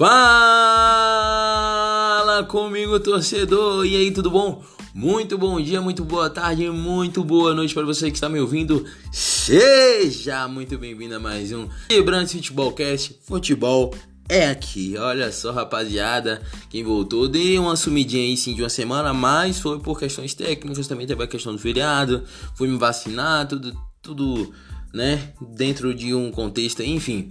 Fala 0.00 0.16
comigo, 2.48 2.98
torcedor! 3.00 3.84
E 3.84 3.94
aí, 3.96 4.10
tudo 4.10 4.30
bom? 4.30 4.64
Muito 4.94 5.36
bom 5.36 5.60
dia, 5.60 5.82
muito 5.82 6.02
boa 6.02 6.30
tarde, 6.30 6.70
muito 6.70 7.22
boa 7.22 7.54
noite 7.54 7.74
para 7.74 7.84
você 7.84 8.10
que 8.10 8.16
está 8.16 8.26
me 8.26 8.40
ouvindo. 8.40 8.86
Seja 9.12 10.48
muito 10.48 10.78
bem-vindo 10.78 11.16
a 11.16 11.20
mais 11.20 11.52
um 11.52 11.68
Vibrantes 11.90 12.32
Futebolcast. 12.32 13.20
Futebol 13.24 13.94
é 14.26 14.48
aqui. 14.48 14.96
Olha 14.96 15.30
só, 15.30 15.52
rapaziada, 15.52 16.40
quem 16.70 16.82
voltou 16.82 17.28
deu 17.28 17.64
uma 17.64 17.76
sumidinha 17.76 18.24
aí 18.24 18.38
sim 18.38 18.54
de 18.54 18.62
uma 18.62 18.70
semana, 18.70 19.12
mas 19.12 19.60
foi 19.60 19.80
por 19.80 19.98
questões 19.98 20.32
técnicas, 20.32 20.88
também 20.88 21.06
teve 21.06 21.22
a 21.22 21.26
questão 21.26 21.52
do 21.52 21.58
feriado, 21.58 22.24
fui 22.54 22.68
me 22.68 22.78
vacinar, 22.78 23.46
tudo, 23.46 23.78
tudo, 24.00 24.50
né, 24.94 25.34
dentro 25.54 25.92
de 25.94 26.14
um 26.14 26.30
contexto, 26.30 26.82
enfim. 26.82 27.28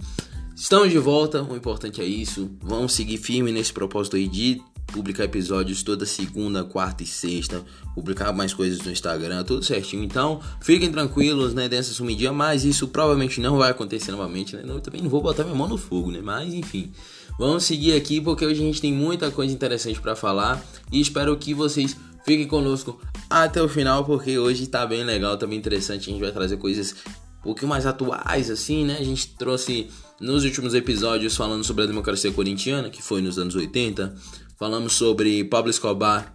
Estamos 0.60 0.90
de 0.90 0.98
volta, 0.98 1.42
o 1.42 1.56
importante 1.56 2.02
é 2.02 2.04
isso. 2.04 2.50
Vamos 2.62 2.92
seguir 2.92 3.16
firme 3.16 3.50
nesse 3.50 3.72
propósito 3.72 4.16
aí 4.16 4.28
de 4.28 4.60
publicar 4.88 5.24
episódios 5.24 5.82
toda 5.82 6.04
segunda, 6.04 6.62
quarta 6.62 7.02
e 7.02 7.06
sexta, 7.06 7.64
publicar 7.94 8.30
mais 8.34 8.52
coisas 8.52 8.78
no 8.82 8.92
Instagram, 8.92 9.42
tudo 9.42 9.64
certinho. 9.64 10.04
Então, 10.04 10.38
fiquem 10.60 10.92
tranquilos, 10.92 11.54
né, 11.54 11.66
dessa 11.66 11.94
sumidinha, 11.94 12.30
mas 12.30 12.66
isso 12.66 12.86
provavelmente 12.88 13.40
não 13.40 13.56
vai 13.56 13.70
acontecer 13.70 14.12
novamente, 14.12 14.54
né? 14.54 14.62
Eu 14.66 14.82
também 14.82 15.00
não 15.00 15.08
vou 15.08 15.22
botar 15.22 15.44
minha 15.44 15.56
mão 15.56 15.66
no 15.66 15.78
fogo, 15.78 16.10
né? 16.10 16.20
Mas 16.22 16.52
enfim, 16.52 16.92
vamos 17.38 17.64
seguir 17.64 17.94
aqui 17.94 18.20
porque 18.20 18.44
hoje 18.44 18.60
a 18.60 18.66
gente 18.66 18.82
tem 18.82 18.92
muita 18.92 19.30
coisa 19.30 19.54
interessante 19.54 19.98
para 19.98 20.14
falar 20.14 20.62
e 20.92 21.00
espero 21.00 21.34
que 21.38 21.54
vocês 21.54 21.96
fiquem 22.22 22.46
conosco 22.46 23.00
até 23.30 23.62
o 23.62 23.68
final 23.68 24.04
porque 24.04 24.38
hoje 24.38 24.66
tá 24.66 24.84
bem 24.84 25.04
legal, 25.04 25.38
tá 25.38 25.46
bem 25.46 25.56
interessante. 25.56 26.10
A 26.10 26.12
gente 26.12 26.20
vai 26.20 26.32
trazer 26.32 26.58
coisas 26.58 26.94
um 27.40 27.42
pouquinho 27.42 27.68
mais 27.68 27.86
atuais, 27.86 28.50
assim, 28.50 28.84
né? 28.84 28.96
A 28.98 29.04
gente 29.04 29.28
trouxe 29.36 29.88
nos 30.20 30.44
últimos 30.44 30.74
episódios 30.74 31.36
falando 31.36 31.64
sobre 31.64 31.84
a 31.84 31.86
democracia 31.86 32.30
corintiana, 32.30 32.90
que 32.90 33.02
foi 33.02 33.22
nos 33.22 33.38
anos 33.38 33.56
80. 33.56 34.14
Falamos 34.58 34.92
sobre 34.92 35.42
Pablo 35.44 35.70
Escobar 35.70 36.34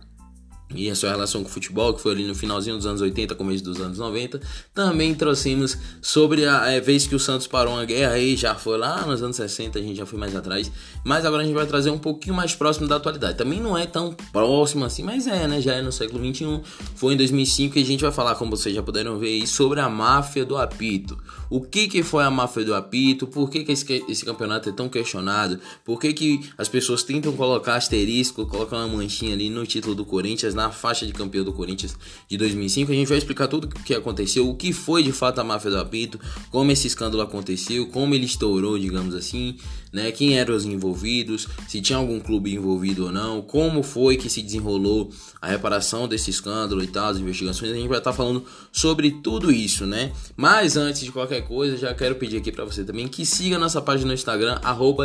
e 0.73 0.89
a 0.89 0.95
sua 0.95 1.11
relação 1.11 1.43
com 1.43 1.49
o 1.49 1.51
futebol, 1.51 1.93
que 1.93 2.01
foi 2.01 2.13
ali 2.13 2.25
no 2.25 2.33
finalzinho 2.33 2.75
dos 2.75 2.85
anos 2.85 3.01
80, 3.01 3.35
começo 3.35 3.63
dos 3.63 3.79
anos 3.79 3.97
90. 3.97 4.41
Também 4.73 5.13
trouxemos 5.13 5.77
sobre 6.01 6.45
a 6.45 6.69
é, 6.69 6.81
vez 6.81 7.05
que 7.05 7.15
o 7.15 7.19
Santos 7.19 7.45
parou 7.47 7.73
uma 7.73 7.85
guerra 7.85 8.13
aí, 8.13 8.35
já 8.35 8.55
foi 8.55 8.77
lá 8.77 9.05
nos 9.05 9.21
anos 9.21 9.35
60, 9.35 9.77
a 9.77 9.81
gente 9.81 9.97
já 9.97 10.05
foi 10.05 10.17
mais 10.17 10.35
atrás. 10.35 10.71
Mas 11.03 11.25
agora 11.25 11.43
a 11.43 11.45
gente 11.45 11.55
vai 11.55 11.67
trazer 11.67 11.91
um 11.91 11.97
pouquinho 11.97 12.35
mais 12.35 12.55
próximo 12.55 12.87
da 12.87 12.95
atualidade. 12.95 13.37
Também 13.37 13.59
não 13.59 13.77
é 13.77 13.85
tão 13.85 14.13
próximo 14.31 14.85
assim, 14.85 15.03
mas 15.03 15.27
é, 15.27 15.47
né? 15.47 15.61
Já 15.61 15.73
é 15.75 15.81
no 15.81 15.91
século 15.91 16.19
21. 16.21 16.61
Foi 16.95 17.13
em 17.13 17.17
2005 17.17 17.77
e 17.77 17.81
a 17.81 17.85
gente 17.85 18.01
vai 18.01 18.11
falar, 18.11 18.35
como 18.35 18.55
vocês 18.55 18.73
já 18.73 18.81
puderam 18.81 19.19
ver 19.19 19.27
aí, 19.27 19.47
sobre 19.47 19.79
a 19.79 19.89
máfia 19.89 20.43
do 20.43 20.57
apito. 20.57 21.17
O 21.49 21.61
que, 21.61 21.87
que 21.87 22.03
foi 22.03 22.23
a 22.23 22.31
máfia 22.31 22.63
do 22.63 22.73
apito? 22.73 23.27
Por 23.27 23.49
que, 23.49 23.63
que 23.63 23.71
esse, 23.71 24.03
esse 24.07 24.25
campeonato 24.25 24.69
é 24.69 24.71
tão 24.71 24.89
questionado? 24.89 25.59
Por 25.83 25.99
que, 25.99 26.13
que 26.13 26.49
as 26.57 26.67
pessoas 26.67 27.03
tentam 27.03 27.33
colocar 27.33 27.75
asterisco, 27.75 28.45
colocar 28.45 28.77
uma 28.77 28.87
manchinha 28.87 29.33
ali 29.33 29.49
no 29.49 29.65
título 29.65 29.93
do 29.93 30.05
Corinthians, 30.05 30.53
na 30.53 30.71
faixa 30.71 31.05
de 31.05 31.13
campeão 31.13 31.43
do 31.43 31.53
Corinthians 31.53 31.95
de 32.27 32.37
2005? 32.37 32.91
A 32.91 32.95
gente 32.95 33.07
vai 33.07 33.17
explicar 33.17 33.47
tudo 33.47 33.65
o 33.65 33.83
que 33.83 33.93
aconteceu, 33.93 34.49
o 34.49 34.55
que 34.55 34.73
foi 34.73 35.03
de 35.03 35.11
fato 35.11 35.39
a 35.39 35.43
máfia 35.43 35.71
do 35.71 35.77
apito, 35.77 36.19
como 36.49 36.71
esse 36.71 36.87
escândalo 36.87 37.21
aconteceu, 37.21 37.87
como 37.87 38.15
ele 38.15 38.25
estourou, 38.25 38.77
digamos 38.77 39.13
assim, 39.13 39.57
né? 39.95 40.11
Quem 40.11 40.37
eram 40.37 40.53
os 40.53 40.65
envolvidos, 40.65 41.47
se 41.69 41.79
tinha 41.79 41.97
algum 41.97 42.19
clube 42.19 42.53
envolvido 42.53 43.05
ou 43.05 43.11
não, 43.11 43.41
como 43.41 43.81
foi 43.81 44.17
que 44.17 44.29
se 44.29 44.41
desenrolou 44.41 45.09
a 45.41 45.47
reparação 45.47 46.05
desse 46.05 46.29
escândalo 46.29 46.83
e 46.83 46.87
tal, 46.87 47.07
as 47.07 47.17
investigações. 47.17 47.71
A 47.71 47.75
gente 47.75 47.87
vai 47.87 47.99
estar 47.99 48.11
falando 48.11 48.43
sobre 48.73 49.09
tudo 49.09 49.51
isso, 49.51 49.85
né? 49.85 50.11
Mas 50.35 50.75
antes 50.75 51.01
de 51.01 51.11
qualquer 51.13 51.47
coisa, 51.47 51.77
já 51.77 51.93
quero 51.93 52.15
pedir 52.15 52.37
aqui 52.37 52.51
para 52.51 52.65
você 52.65 52.83
também 52.83 53.07
que 53.07 53.25
siga 53.25 53.57
nossa 53.57 53.81
página 53.81 54.09
no 54.09 54.13
Instagram, 54.13 54.59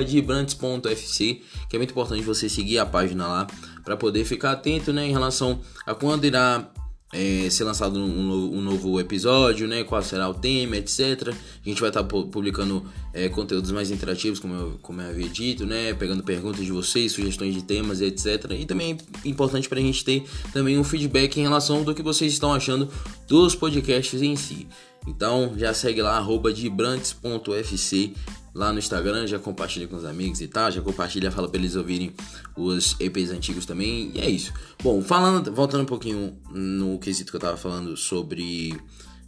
@dibrantes.fc, 0.05 1.43
que 1.69 1.77
é 1.77 1.79
muito 1.79 1.93
importante 1.93 2.23
você 2.23 2.49
seguir 2.49 2.79
a 2.79 2.87
página 2.87 3.29
lá 3.29 3.47
para 3.85 3.97
poder 3.97 4.25
ficar 4.25 4.53
atento, 4.53 4.93
né, 4.93 5.07
em 5.07 5.13
relação 5.13 5.61
a 5.87 5.95
quando 5.95 6.25
irá 6.25 6.69
é, 7.13 7.51
ser 7.51 7.65
lançado 7.65 7.99
um, 7.99 8.57
um, 8.57 8.61
novo 8.61 9.01
episódio, 9.01 9.67
né? 9.67 9.83
Qual 9.83 10.01
será 10.03 10.29
o 10.29 10.35
tema, 10.35 10.77
etc. 10.77 11.29
A 11.65 11.69
gente 11.69 11.81
vai 11.81 11.91
estar 11.91 12.05
tá 12.05 12.09
publicando 12.09 12.85
é, 13.13 13.29
conteúdos 13.29 13.73
mais 13.73 13.91
interativos, 13.91 14.39
como 14.39 14.55
eu, 14.55 14.79
como 14.81 15.01
eu 15.01 15.09
havia 15.11 15.29
dito, 15.29 15.67
né? 15.67 15.93
Pegando 15.93 16.23
perguntas 16.23 16.65
de 16.65 16.71
vocês, 16.71 17.13
sugestões 17.13 17.53
de 17.53 17.63
temas, 17.63 18.01
etc. 18.01 18.53
E 18.59 18.65
também 18.65 18.97
é 19.25 19.29
importante 19.29 19.69
para 19.69 19.81
a 19.81 19.83
gente 19.83 20.05
ter 20.05 20.25
também 20.53 20.79
um 20.79 20.85
feedback 20.85 21.37
em 21.39 21.43
relação 21.43 21.83
do 21.83 21.95
que 21.95 22.03
vocês 22.03 22.33
estão 22.33 22.53
achando 22.53 22.89
dos 23.27 23.55
podcasts 23.57 24.23
em 24.23 24.37
si. 24.37 24.69
Então 25.07 25.55
já 25.57 25.75
segue 25.75 26.03
lá, 26.03 26.17
arroba 26.17 26.53
dibrantes.fc 26.53 28.15
lá 28.55 28.73
no 28.73 28.79
Instagram, 28.79 29.27
já 29.27 29.39
compartilha 29.39 29.87
com 29.87 29.97
os 29.97 30.05
amigos 30.05 30.41
e 30.41 30.49
tal, 30.49 30.71
já 30.71 30.81
compartilha, 30.81 31.31
fala 31.31 31.49
para 31.49 31.59
eles 31.59 31.77
ouvirem 31.77 32.13
os 32.57 32.97
EPs 32.99 33.31
antigos 33.31 33.67
também, 33.67 34.11
e 34.15 34.21
é 34.21 34.29
isso. 34.29 34.53
Bom, 34.83 35.03
falando, 35.03 35.53
voltando 35.53 35.83
um 35.83 35.87
pouquinho 35.87 36.37
no 36.51 36.99
quesito 36.99 37.31
que 37.31 37.37
eu 37.37 37.41
tava 37.41 37.57
falando 37.57 37.97
sobre 37.97 38.79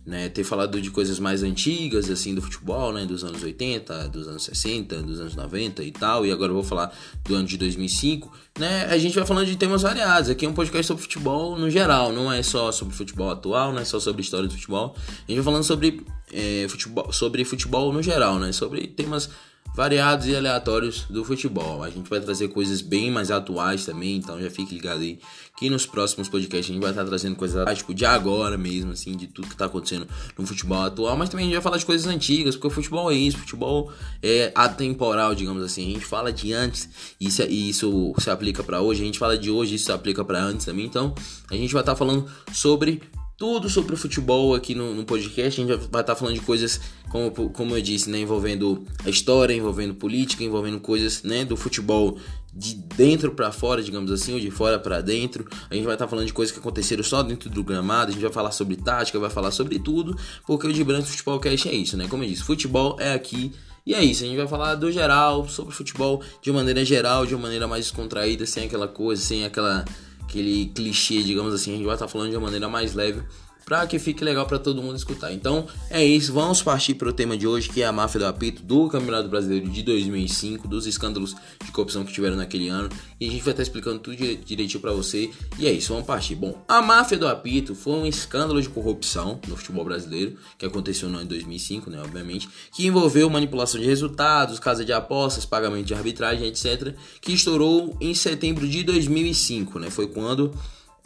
né, 0.05 0.29
ter 0.29 0.43
falado 0.43 0.81
de 0.81 0.91
coisas 0.91 1.19
mais 1.19 1.43
antigas, 1.43 2.11
assim, 2.11 2.35
do 2.35 2.43
futebol, 2.43 2.93
né, 2.93 3.07
dos 3.07 3.23
anos 3.23 3.43
80, 3.43 4.09
dos 4.09 4.27
anos 4.27 4.45
60, 4.45 5.03
dos 5.03 5.21
anos 5.21 5.35
90 5.37 5.83
e 5.85 5.93
tal, 5.93 6.27
e 6.27 6.33
agora 6.33 6.51
eu 6.51 6.55
vou 6.55 6.65
falar 6.65 6.93
do 7.25 7.35
ano 7.35 7.47
de 7.47 7.57
2005, 7.57 8.33
né, 8.59 8.87
a 8.87 8.99
gente 8.99 9.15
vai 9.15 9.25
falando 9.25 9.47
de 9.47 9.57
temas 9.57 9.83
variados, 9.83 10.29
aqui 10.29 10.45
é 10.45 10.49
um 10.49 10.55
podcast 10.55 10.87
sobre 10.89 11.03
futebol 11.03 11.57
no 11.57 11.71
geral, 11.71 12.13
não 12.13 12.33
é 12.33 12.43
só 12.43 12.73
sobre 12.73 12.95
futebol 12.95 13.31
atual, 13.31 13.73
não 13.73 13.81
é 13.81 13.85
só 13.85 14.01
sobre 14.01 14.23
história 14.23 14.49
do 14.49 14.55
futebol, 14.55 14.97
a 14.97 15.31
gente 15.31 15.37
vai 15.37 15.45
falando 15.45 15.65
sobre, 15.65 16.05
é, 16.33 16.67
futebol, 16.69 17.13
sobre 17.13 17.45
futebol 17.45 17.93
no 17.93 18.03
geral, 18.03 18.41
né, 18.41 18.51
sobre 18.51 18.89
temas 18.89 19.31
variados 19.75 20.27
e 20.27 20.37
aleatórios 20.37 21.05
do 21.09 21.25
futebol. 21.25 21.83
A 21.83 21.89
gente 21.91 22.09
vai 22.09 22.21
trazer 22.21 22.49
coisas 22.49 22.83
bem 22.83 23.11
mais 23.11 23.31
atuais 23.31 23.85
também, 23.85 24.17
então 24.17 24.41
já 24.41 24.51
fique 24.51 24.75
ligado 24.75 25.01
aí 25.01 25.19
que 25.57 25.71
nos 25.71 25.87
próximos 25.87 26.29
podcasts 26.29 26.71
a 26.71 26.73
gente 26.73 26.83
vai 26.83 26.91
estar 26.91 27.05
trazendo 27.05 27.37
coisas 27.37 27.79
tipo, 27.79 27.95
de 27.95 28.05
agora 28.05 28.59
mesmo, 28.59 28.93
assim, 28.93 29.17
de 29.17 29.27
tudo 29.27 29.47
que 29.47 29.55
está 29.55 29.67
acontecendo 29.67 30.07
no 30.37 30.47
futebol 30.47 30.83
atual, 30.83 31.17
mas 31.17 31.29
também 31.29 31.45
a 31.45 31.47
gente 31.47 31.55
vai 31.55 31.63
falar 31.63 31.79
de 31.79 31.87
coisas 31.87 32.07
antigas, 32.07 32.55
porque 32.55 32.67
o 32.67 32.71
futebol 32.71 33.11
é 33.11 33.15
isso, 33.15 33.39
futebol 33.39 33.91
é 34.23 34.53
atemporal, 34.55 35.35
digamos 35.35 35.63
assim. 35.63 35.91
A 35.91 35.93
gente 35.95 36.05
fala 36.05 36.33
de 36.33 36.53
antes 36.53 37.17
e 37.21 37.29
isso, 37.29 37.43
isso 37.43 38.15
se 38.19 38.31
aplica 38.31 38.63
para 38.63 38.81
hoje, 38.81 39.03
a 39.03 39.07
gente 39.07 39.19
fala 39.19 39.39
de 39.39 39.51
hoje 39.51 39.77
isso 39.77 39.87
se 39.87 39.93
aplica 39.93 40.25
para 40.25 40.43
antes 40.43 40.67
também. 40.67 40.85
Então, 40.85 41.15
a 41.51 41.55
gente 41.55 41.73
vai 41.73 41.83
estar 41.83 41.97
falando 41.97 42.29
sobre 42.53 43.01
tudo 43.43 43.69
sobre 43.69 43.93
o 43.93 43.97
futebol 43.97 44.55
aqui 44.55 44.73
no, 44.73 44.95
no, 44.95 45.05
podcast. 45.05 45.61
A 45.61 45.67
gente 45.67 45.87
vai 45.91 46.01
estar 46.01 46.15
falando 46.15 46.37
de 46.37 46.41
coisas, 46.43 46.81
como, 47.11 47.33
como 47.51 47.77
eu 47.77 47.83
disse, 47.83 48.09
né, 48.09 48.21
envolvendo 48.21 48.87
a 49.05 49.11
história, 49.11 49.53
envolvendo 49.53 49.97
política, 49.97 50.45
envolvendo 50.45 50.79
coisas 50.79 51.25
né, 51.25 51.45
do 51.45 51.57
futebol 51.57 52.17
de 52.55 52.77
dentro 52.77 53.33
para 53.33 53.51
fora, 53.51 53.83
digamos 53.83 54.13
assim, 54.13 54.33
ou 54.33 54.39
de 54.39 54.49
fora 54.49 54.79
para 54.79 55.01
dentro. 55.01 55.45
A 55.69 55.75
gente 55.75 55.83
vai 55.83 55.95
estar 55.95 56.07
falando 56.07 56.27
de 56.27 56.33
coisas 56.33 56.53
que 56.55 56.61
aconteceram 56.61 57.03
só 57.03 57.21
dentro 57.21 57.51
do 57.51 57.65
gramado. 57.65 58.11
A 58.11 58.13
gente 58.13 58.23
vai 58.23 58.33
falar 58.33 58.53
sobre 58.53 58.77
tática, 58.77 59.19
vai 59.19 59.29
falar 59.29 59.51
sobre 59.51 59.81
tudo, 59.81 60.17
porque 60.47 60.69
o 60.69 60.73
de 60.73 60.85
Branco 60.85 61.09
Futebol 61.09 61.41
Cast 61.41 61.69
é 61.69 61.75
isso, 61.75 61.97
né? 61.97 62.07
Como 62.07 62.23
eu 62.23 62.29
disse, 62.29 62.45
futebol 62.45 62.97
é 63.01 63.13
aqui. 63.13 63.51
E 63.85 63.93
é 63.93 64.05
isso, 64.05 64.23
a 64.23 64.27
gente 64.29 64.37
vai 64.37 64.47
falar 64.47 64.77
do 64.77 64.93
geral, 64.93 65.49
sobre 65.49 65.75
futebol 65.75 66.23
de 66.41 66.53
maneira 66.53 66.85
geral, 66.85 67.27
de 67.27 67.35
uma 67.35 67.43
maneira 67.43 67.67
mais 67.67 67.87
descontraída, 67.87 68.47
sem 68.47 68.67
aquela 68.67 68.87
coisa, 68.87 69.21
sem 69.21 69.45
aquela 69.45 69.85
aquele 70.23 70.67
clichê, 70.75 71.23
digamos 71.23 71.55
assim, 71.55 71.73
a 71.73 71.77
gente 71.77 71.87
vai 71.87 71.95
estar 71.95 72.09
falando 72.09 72.31
de 72.31 72.37
uma 72.37 72.45
maneira 72.45 72.69
mais 72.69 72.95
leve 72.95 73.23
para 73.65 73.87
que 73.87 73.99
fique 73.99 74.25
legal 74.25 74.47
para 74.47 74.59
todo 74.59 74.83
mundo 74.83 74.97
escutar. 74.97 75.33
Então 75.33 75.67
é 75.91 76.05
isso, 76.05 76.33
vamos 76.33 76.63
partir 76.63 76.95
para 76.95 77.09
o 77.09 77.13
tema 77.13 77.37
de 77.37 77.47
hoje 77.47 77.69
que 77.69 77.83
é 77.83 77.87
a 77.87 77.93
máfia 77.93 78.21
do 78.21 78.27
apito 78.27 78.63
do 78.63 78.89
Campeonato 78.89 79.29
Brasileiro 79.29 79.69
de 79.69 79.83
2005, 79.83 80.69
dos 80.69 80.87
escândalos 80.87 81.35
de 81.65 81.71
corrupção 81.73 82.05
que 82.05 82.13
tiveram 82.13 82.37
naquele 82.37 82.69
ano 82.69 82.89
e 83.21 83.29
a 83.29 83.31
gente 83.31 83.43
vai 83.43 83.53
estar 83.53 83.63
explicando 83.63 83.99
tudo 83.99 84.17
direitinho 84.17 84.81
para 84.81 84.93
você. 84.93 85.31
E 85.59 85.67
é 85.67 85.73
isso, 85.73 85.93
vamos 85.93 86.07
partir. 86.07 86.35
Bom, 86.35 86.63
a 86.67 86.83
máfia 86.83 87.19
do 87.19 87.27
apito 87.27 87.75
foi 87.75 87.95
um 87.95 88.07
escândalo 88.07 88.61
de 88.61 88.69
corrupção 88.69 89.41
no 89.47 89.57
futebol 89.57 89.85
brasileiro 89.85 90.37
que 90.59 90.67
aconteceu 90.67 91.09
no 91.09 91.17
ano 91.17 91.25
de 91.25 91.31
2005, 91.31 91.91
né, 91.91 92.01
obviamente, 92.01 92.49
que 92.73 92.87
envolveu 92.87 93.29
manipulação 93.31 93.81
de 93.81 93.87
resultados, 93.87 94.59
casa 94.59 94.85
de 94.85 94.93
apostas, 94.93 95.45
pagamento 95.45 95.87
de 95.87 95.95
arbitragem, 95.95 96.47
etc, 96.47 96.95
que 97.21 97.33
estourou 97.33 97.97
em 98.01 98.15
setembro 98.15 98.67
de 98.67 98.83
2005, 98.83 99.79
né? 99.79 99.91
Foi 99.91 100.07
quando 100.07 100.53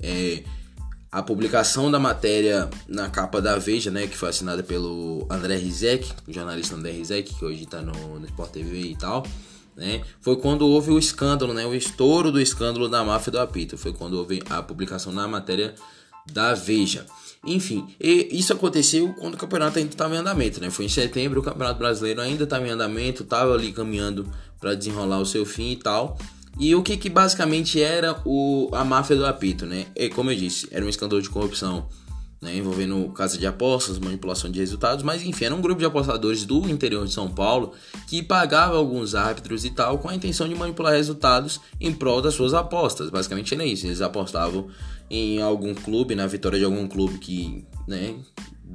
é, 0.02 0.42
a 1.10 1.22
publicação 1.22 1.90
da 1.90 1.98
matéria 1.98 2.68
na 2.88 3.08
capa 3.08 3.40
da 3.40 3.56
Veja, 3.58 3.90
né, 3.90 4.06
que 4.06 4.16
foi 4.16 4.28
assinada 4.28 4.62
pelo 4.62 5.26
André 5.30 5.56
Rizek, 5.56 6.12
jornalista 6.28 6.74
André 6.74 6.92
Rizek, 6.92 7.34
que 7.34 7.44
hoje 7.44 7.62
está 7.62 7.80
no, 7.80 8.18
no 8.18 8.26
Sport 8.26 8.50
TV 8.50 8.80
e 8.80 8.96
tal, 8.96 9.26
né, 9.76 10.02
foi 10.20 10.36
quando 10.36 10.66
houve 10.66 10.90
o 10.90 10.98
escândalo, 10.98 11.54
né, 11.54 11.64
o 11.66 11.74
estouro 11.74 12.30
do 12.30 12.40
escândalo 12.40 12.88
da 12.88 13.04
máfia 13.04 13.32
do 13.32 13.38
apito, 13.38 13.78
foi 13.78 13.92
quando 13.92 14.14
houve 14.14 14.42
a 14.50 14.62
publicação 14.62 15.12
na 15.12 15.26
matéria 15.26 15.74
da 16.32 16.54
Veja. 16.54 17.06
Enfim, 17.46 17.86
isso 18.00 18.52
aconteceu 18.52 19.14
quando 19.14 19.34
o 19.34 19.36
campeonato 19.36 19.78
ainda 19.78 19.92
estava 19.92 20.14
em 20.16 20.18
andamento, 20.18 20.60
né? 20.60 20.68
Foi 20.68 20.84
em 20.84 20.88
setembro, 20.88 21.38
o 21.38 21.42
Campeonato 21.44 21.78
Brasileiro 21.78 22.20
ainda 22.20 22.42
estava 22.42 22.66
em 22.66 22.70
andamento, 22.70 23.22
estava 23.22 23.54
ali 23.54 23.72
caminhando 23.72 24.28
para 24.58 24.74
desenrolar 24.74 25.20
o 25.20 25.26
seu 25.26 25.46
fim 25.46 25.70
e 25.70 25.76
tal. 25.76 26.18
E 26.58 26.74
o 26.74 26.82
que, 26.82 26.96
que 26.96 27.10
basicamente 27.10 27.80
era 27.82 28.20
o, 28.24 28.70
a 28.72 28.84
máfia 28.84 29.14
do 29.14 29.26
apito, 29.26 29.66
né? 29.66 29.86
E, 29.94 30.08
como 30.08 30.30
eu 30.30 30.36
disse, 30.36 30.66
era 30.70 30.84
um 30.84 30.88
escândalo 30.88 31.20
de 31.20 31.28
corrupção 31.28 31.86
né, 32.40 32.56
envolvendo 32.56 33.08
casa 33.10 33.38
de 33.38 33.46
apostas, 33.46 33.98
manipulação 33.98 34.50
de 34.50 34.58
resultados, 34.58 35.02
mas 35.02 35.22
enfim, 35.22 35.46
era 35.46 35.54
um 35.54 35.60
grupo 35.60 35.80
de 35.80 35.86
apostadores 35.86 36.44
do 36.44 36.68
interior 36.68 37.06
de 37.06 37.12
São 37.12 37.28
Paulo 37.28 37.72
que 38.06 38.22
pagava 38.22 38.76
alguns 38.76 39.14
árbitros 39.14 39.64
e 39.64 39.70
tal 39.70 39.98
com 39.98 40.08
a 40.08 40.14
intenção 40.14 40.48
de 40.48 40.54
manipular 40.54 40.92
resultados 40.92 41.60
em 41.80 41.92
prol 41.92 42.20
das 42.20 42.34
suas 42.34 42.54
apostas. 42.54 43.10
Basicamente 43.10 43.54
era 43.54 43.64
isso, 43.64 43.86
eles 43.86 44.00
apostavam 44.00 44.68
em 45.10 45.40
algum 45.40 45.74
clube, 45.74 46.14
na 46.14 46.26
vitória 46.26 46.58
de 46.58 46.64
algum 46.64 46.86
clube 46.86 47.18
que, 47.18 47.64
né, 47.86 48.16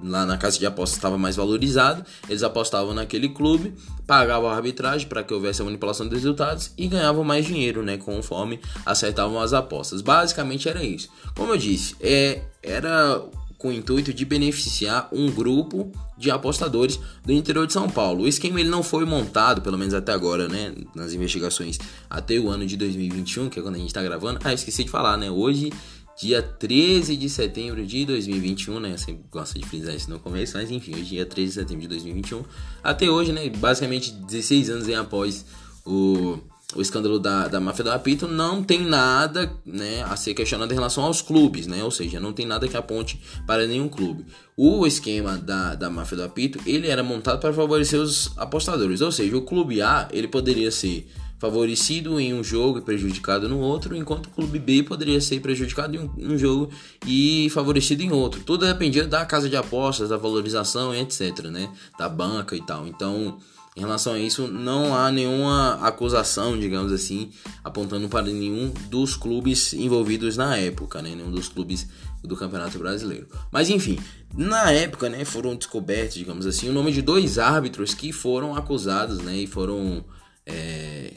lá 0.04 0.26
na 0.26 0.38
casa 0.38 0.58
de 0.58 0.66
apostas 0.66 0.98
estava 0.98 1.18
mais 1.18 1.36
valorizado, 1.36 2.04
eles 2.28 2.44
apostavam 2.44 2.94
naquele 2.94 3.30
clube, 3.30 3.74
pagavam 4.08 4.50
a 4.50 4.56
arbitragem 4.56 5.08
para 5.08 5.24
que 5.24 5.34
houvesse 5.34 5.62
a 5.62 5.66
manipulação 5.66 6.08
dos 6.08 6.18
resultados 6.18 6.72
e 6.78 6.88
ganhavam 6.88 7.24
mais 7.24 7.46
dinheiro, 7.46 7.84
né, 7.84 7.98
conforme 7.98 8.60
acertavam 8.86 9.40
as 9.40 9.54
apostas. 9.54 10.02
Basicamente 10.02 10.70
era 10.70 10.84
isso. 10.84 11.10
Como 11.36 11.54
eu 11.54 11.58
disse, 11.58 11.96
é, 12.00 12.42
era 12.64 13.22
com 13.62 13.68
o 13.68 13.72
intuito 13.72 14.12
de 14.12 14.26
beneficiar 14.26 15.08
um 15.12 15.30
grupo 15.30 15.92
de 16.18 16.32
apostadores 16.32 17.00
do 17.24 17.32
interior 17.32 17.68
de 17.68 17.74
São 17.74 17.88
Paulo. 17.88 18.24
O 18.24 18.28
esquema 18.28 18.60
ele 18.60 18.70
não 18.70 18.82
foi 18.82 19.06
montado, 19.06 19.62
pelo 19.62 19.78
menos 19.78 19.94
até 19.94 20.12
agora, 20.12 20.48
né, 20.48 20.74
nas 20.96 21.14
investigações 21.14 21.78
até 22.10 22.40
o 22.40 22.50
ano 22.50 22.66
de 22.66 22.76
2021, 22.76 23.50
que 23.50 23.60
é 23.60 23.62
quando 23.62 23.76
a 23.76 23.78
gente 23.78 23.90
está 23.90 24.02
gravando. 24.02 24.40
Ah, 24.44 24.52
esqueci 24.52 24.84
de 24.84 24.90
falar, 24.90 25.16
né? 25.16 25.30
Hoje 25.30 25.72
dia 26.18 26.42
13 26.42 27.16
de 27.16 27.30
setembro 27.30 27.86
de 27.86 28.06
2021, 28.06 28.80
né? 28.80 28.94
Eu 28.94 28.98
sempre 28.98 29.24
gosto 29.32 29.58
de 29.60 29.66
frisar 29.66 29.96
isso 29.96 30.10
no 30.10 30.20
começo, 30.20 30.58
mas 30.58 30.70
enfim, 30.70 30.94
hoje 30.94 31.06
dia 31.06 31.26
13 31.26 31.48
de 31.48 31.54
setembro 31.54 31.82
de 31.82 31.88
2021. 31.88 32.44
Até 32.84 33.10
hoje, 33.10 33.32
né? 33.32 33.50
Basicamente 33.50 34.12
16 34.12 34.70
anos 34.70 34.90
após 34.90 35.46
o, 35.86 36.38
o 36.76 36.82
escândalo 36.82 37.20
da, 37.20 37.48
da 37.48 37.60
máfia 37.60 37.84
do 37.84 37.92
apito, 37.92 38.28
não 38.28 38.64
tem 38.64 38.82
nada 38.82 39.52
né, 39.66 40.04
a 40.04 40.16
ser 40.16 40.34
questionado 40.34 40.72
em 40.72 40.76
relação 40.76 41.04
aos 41.04 41.22
clubes, 41.22 41.68
né? 41.68 41.84
Ou 41.84 41.92
seja, 41.92 42.20
não 42.20 42.34
tem 42.34 42.46
nada 42.46 42.68
que 42.68 42.78
aponte 42.78 43.20
para 43.46 43.68
nenhum 43.68 43.90
clube. 43.90 44.26
O 44.56 44.86
esquema 44.86 45.38
da, 45.38 45.76
da 45.76 45.90
máfia 45.90 46.18
do 46.18 46.24
apito, 46.24 46.60
ele 46.66 46.88
era 46.88 47.04
montado 47.04 47.40
para 47.40 47.54
favorecer 47.54 48.00
os 48.00 48.32
apostadores, 48.38 49.02
ou 49.02 49.12
seja, 49.12 49.36
o 49.36 49.42
clube 49.42 49.82
A, 49.82 50.08
ele 50.12 50.28
poderia 50.28 50.72
ser 50.72 51.08
favorecido 51.42 52.20
em 52.20 52.36
um 52.36 52.44
jogo 52.44 52.78
e 52.78 52.82
prejudicado 52.84 53.50
no 53.50 53.58
outro, 53.58 53.96
enquanto 53.96 54.28
o 54.28 54.30
clube 54.30 54.60
B 54.60 54.84
poderia 54.84 55.20
ser 55.20 55.40
prejudicado 55.40 55.96
em 55.96 56.28
um, 56.28 56.38
jogo 56.38 56.70
e 57.04 57.50
favorecido 57.50 58.04
em 58.04 58.12
outro. 58.12 58.44
Tudo 58.44 58.64
dependia 58.64 59.08
da 59.08 59.26
casa 59.26 59.50
de 59.50 59.58
apostas, 59.58 60.10
da 60.10 60.18
valorização, 60.18 60.94
etc, 60.94 61.46
né? 61.46 61.68
Da 61.98 62.08
banca 62.08 62.56
e 62.56 62.62
tal. 62.62 62.86
Então, 62.86 63.40
em 63.76 63.80
relação 63.80 64.14
a 64.14 64.20
isso, 64.20 64.48
não 64.48 64.96
há 64.96 65.12
nenhuma 65.12 65.80
acusação, 65.82 66.60
digamos 66.60 66.92
assim, 66.92 67.32
apontando 67.64 68.08
para 68.08 68.28
nenhum 68.28 68.72
dos 68.92 69.16
clubes 69.16 69.74
envolvidos 69.74 70.38
na 70.38 70.56
época, 70.58 71.02
né? 71.02 71.16
Nenhum 71.16 71.32
dos 71.32 71.50
clubes 71.50 71.88
do 72.24 72.36
Campeonato 72.36 72.78
Brasileiro. 72.78 73.26
Mas 73.52 73.68
enfim, 73.68 73.98
na 74.32 74.70
época, 74.70 75.10
né, 75.10 75.26
foram 75.26 75.56
descobertos, 75.56 76.14
digamos 76.14 76.46
assim, 76.46 76.70
o 76.70 76.72
nome 76.72 76.92
de 76.92 77.02
dois 77.02 77.40
árbitros 77.40 77.96
que 77.96 78.12
foram 78.12 78.56
acusados, 78.56 79.18
né, 79.18 79.38
e 79.38 79.48
foram 79.48 80.06
é, 80.46 81.14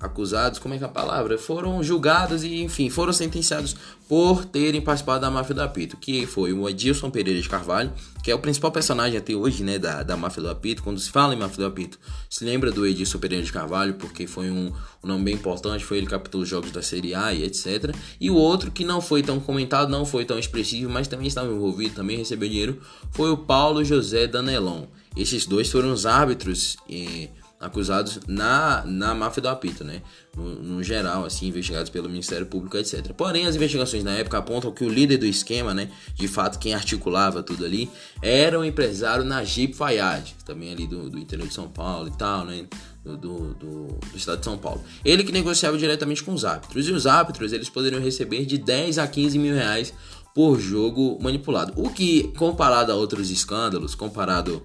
acusados, 0.00 0.58
como 0.58 0.74
é 0.74 0.78
que 0.78 0.84
é 0.84 0.86
a 0.86 0.90
palavra? 0.90 1.36
Foram 1.36 1.82
julgados 1.82 2.44
e, 2.44 2.62
enfim, 2.62 2.88
foram 2.88 3.12
sentenciados 3.12 3.74
por 4.08 4.44
terem 4.44 4.80
participado 4.80 5.20
da 5.20 5.30
máfia 5.30 5.54
do 5.54 5.60
apito, 5.60 5.96
que 5.96 6.24
foi 6.24 6.52
o 6.52 6.68
Edilson 6.68 7.10
Pereira 7.10 7.40
de 7.40 7.48
Carvalho, 7.48 7.92
que 8.22 8.30
é 8.30 8.34
o 8.34 8.38
principal 8.38 8.70
personagem 8.70 9.18
até 9.18 9.34
hoje, 9.34 9.62
né, 9.62 9.78
da, 9.78 10.02
da 10.02 10.16
máfia 10.16 10.42
do 10.42 10.48
apito. 10.48 10.82
Quando 10.82 10.98
se 11.00 11.10
fala 11.10 11.34
em 11.34 11.36
máfia 11.36 11.58
do 11.58 11.66
apito, 11.66 11.98
se 12.30 12.44
lembra 12.44 12.70
do 12.70 12.86
Edilson 12.86 13.18
Pereira 13.18 13.44
de 13.44 13.52
Carvalho, 13.52 13.94
porque 13.94 14.26
foi 14.26 14.50
um, 14.50 14.72
um 15.02 15.06
nome 15.06 15.24
bem 15.24 15.34
importante, 15.34 15.84
foi 15.84 15.98
ele 15.98 16.06
que 16.06 16.12
captou 16.12 16.42
os 16.42 16.48
jogos 16.48 16.70
da 16.70 16.80
Série 16.80 17.14
A 17.14 17.34
e 17.34 17.42
etc. 17.42 17.94
E 18.20 18.30
o 18.30 18.34
outro 18.34 18.70
que 18.70 18.84
não 18.84 19.00
foi 19.00 19.22
tão 19.22 19.40
comentado, 19.40 19.90
não 19.90 20.06
foi 20.06 20.24
tão 20.24 20.38
expressivo, 20.38 20.90
mas 20.90 21.08
também 21.08 21.26
estava 21.26 21.52
envolvido, 21.52 21.96
também 21.96 22.16
recebeu 22.16 22.48
dinheiro, 22.48 22.80
foi 23.10 23.30
o 23.30 23.36
Paulo 23.36 23.84
José 23.84 24.26
Danelon. 24.26 24.86
Esses 25.16 25.44
dois 25.44 25.70
foram 25.70 25.92
os 25.92 26.06
árbitros 26.06 26.76
eh, 26.88 27.28
acusados 27.60 28.20
na, 28.26 28.84
na 28.84 29.14
máfia 29.14 29.42
do 29.42 29.48
apito, 29.48 29.82
né? 29.82 30.02
No, 30.36 30.62
no, 30.62 30.82
geral, 30.82 31.24
assim, 31.24 31.48
investigados 31.48 31.90
pelo 31.90 32.08
Ministério 32.08 32.46
Público, 32.46 32.76
etc. 32.76 33.12
Porém, 33.12 33.46
as 33.46 33.56
investigações 33.56 34.04
na 34.04 34.12
época 34.12 34.38
apontam 34.38 34.70
que 34.70 34.84
o 34.84 34.88
líder 34.88 35.18
do 35.18 35.26
esquema, 35.26 35.74
né? 35.74 35.90
De 36.14 36.28
fato, 36.28 36.58
quem 36.58 36.72
articulava 36.72 37.42
tudo 37.42 37.64
ali, 37.64 37.90
era 38.22 38.58
o 38.58 38.64
empresário 38.64 39.24
Najib 39.24 39.74
Fayad, 39.74 40.34
também 40.44 40.70
ali 40.72 40.86
do, 40.86 41.10
do 41.10 41.18
interior 41.18 41.48
de 41.48 41.54
São 41.54 41.68
Paulo 41.68 42.08
e 42.08 42.16
tal, 42.16 42.44
né? 42.44 42.66
Do, 43.04 43.16
do, 43.16 43.54
do, 43.54 43.86
do, 43.86 44.16
estado 44.16 44.38
de 44.38 44.44
São 44.44 44.58
Paulo. 44.58 44.82
Ele 45.04 45.24
que 45.24 45.32
negociava 45.32 45.76
diretamente 45.76 46.22
com 46.22 46.32
os 46.32 46.44
árbitros. 46.44 46.88
E 46.88 46.92
os 46.92 47.06
árbitros, 47.06 47.52
eles 47.52 47.68
poderiam 47.68 48.00
receber 48.00 48.44
de 48.44 48.58
10 48.58 48.98
a 48.98 49.06
15 49.06 49.38
mil 49.38 49.54
reais 49.54 49.92
por 50.34 50.60
jogo 50.60 51.18
manipulado. 51.20 51.72
O 51.74 51.90
que, 51.90 52.32
comparado 52.36 52.92
a 52.92 52.94
outros 52.94 53.30
escândalos, 53.30 53.94
comparado 53.94 54.62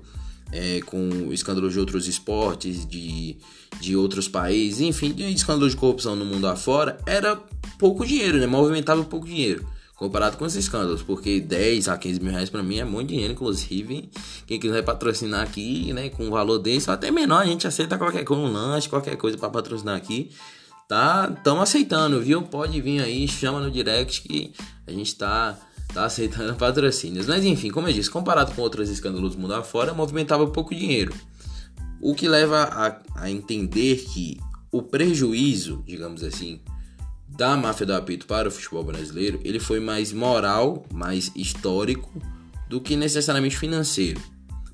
é, 0.54 0.80
com 0.86 1.34
escândalos 1.34 1.74
de 1.74 1.80
outros 1.80 2.08
esportes, 2.08 2.86
de, 2.86 3.38
de 3.82 3.96
outros 3.96 4.28
países, 4.28 4.82
enfim, 4.82 5.12
de 5.12 5.24
escândalos 5.34 5.72
de 5.72 5.78
corrupção 5.78 6.16
no 6.16 6.24
mundo 6.24 6.46
afora, 6.48 7.00
era 7.08 7.36
pouco 7.80 8.06
dinheiro, 8.06 8.38
né? 8.38 8.46
Movimentava 8.46 9.04
pouco 9.04 9.26
dinheiro. 9.26 9.68
Comparado 9.96 10.38
com 10.38 10.46
esses 10.46 10.66
escândalos, 10.66 11.02
porque 11.02 11.40
10 11.40 11.88
a 11.88 11.98
15 11.98 12.20
mil 12.20 12.32
reais 12.32 12.50
pra 12.50 12.62
mim 12.62 12.78
é 12.78 12.84
muito 12.84 13.10
dinheiro, 13.10 13.34
inclusive. 13.34 14.12
Quem 14.46 14.60
quiser 14.60 14.84
patrocinar 14.84 15.42
aqui, 15.42 15.92
né, 15.94 16.10
com 16.10 16.28
um 16.28 16.30
valor 16.30 16.60
desse, 16.60 16.90
ou 16.90 16.94
até 16.94 17.10
menor, 17.10 17.42
a 17.42 17.46
gente 17.46 17.66
aceita 17.66 17.98
qualquer 17.98 18.24
coisa, 18.24 18.44
um 18.44 18.52
lanche, 18.52 18.88
qualquer 18.88 19.16
coisa 19.18 19.38
para 19.38 19.50
patrocinar 19.50 19.96
aqui. 19.96 20.30
Tá, 20.88 21.32
estamos 21.36 21.64
aceitando, 21.64 22.22
viu? 22.22 22.42
Pode 22.44 22.80
vir 22.82 23.02
aí, 23.02 23.28
chama 23.28 23.60
no 23.60 23.72
direct 23.72 24.22
que 24.22 24.54
a 24.86 24.92
gente 24.92 25.16
tá 25.16 25.58
tá 25.94 26.06
aceitando 26.06 26.56
patrocínios. 26.58 27.28
Mas 27.28 27.44
enfim, 27.44 27.70
como 27.70 27.88
eu 27.88 27.94
disse, 27.94 28.10
comparado 28.10 28.54
com 28.54 28.62
outros 28.62 28.90
escândalos 28.90 29.36
do 29.36 29.42
mundo 29.42 29.54
afora, 29.54 29.94
movimentava 29.94 30.46
pouco 30.48 30.76
dinheiro. 30.76 31.14
O 32.02 32.14
que 32.14 32.28
leva 32.28 32.64
a, 32.64 33.24
a 33.24 33.32
entender 33.32 33.98
que 33.98 34.38
o 34.72 34.82
prejuízo, 34.82 35.84
digamos 35.86 36.24
assim, 36.24 36.60
da 37.30 37.56
máfia 37.56 37.86
do 37.86 37.94
apito 37.94 38.26
para 38.26 38.48
o 38.48 38.52
futebol 38.52 38.84
brasileiro, 38.84 39.40
ele 39.44 39.60
foi 39.60 39.80
mais 39.80 40.12
moral, 40.12 40.86
mais 40.92 41.32
histórico 41.36 42.12
do 42.68 42.82
que 42.82 42.96
necessariamente 42.96 43.58
financeiro. 43.58 44.22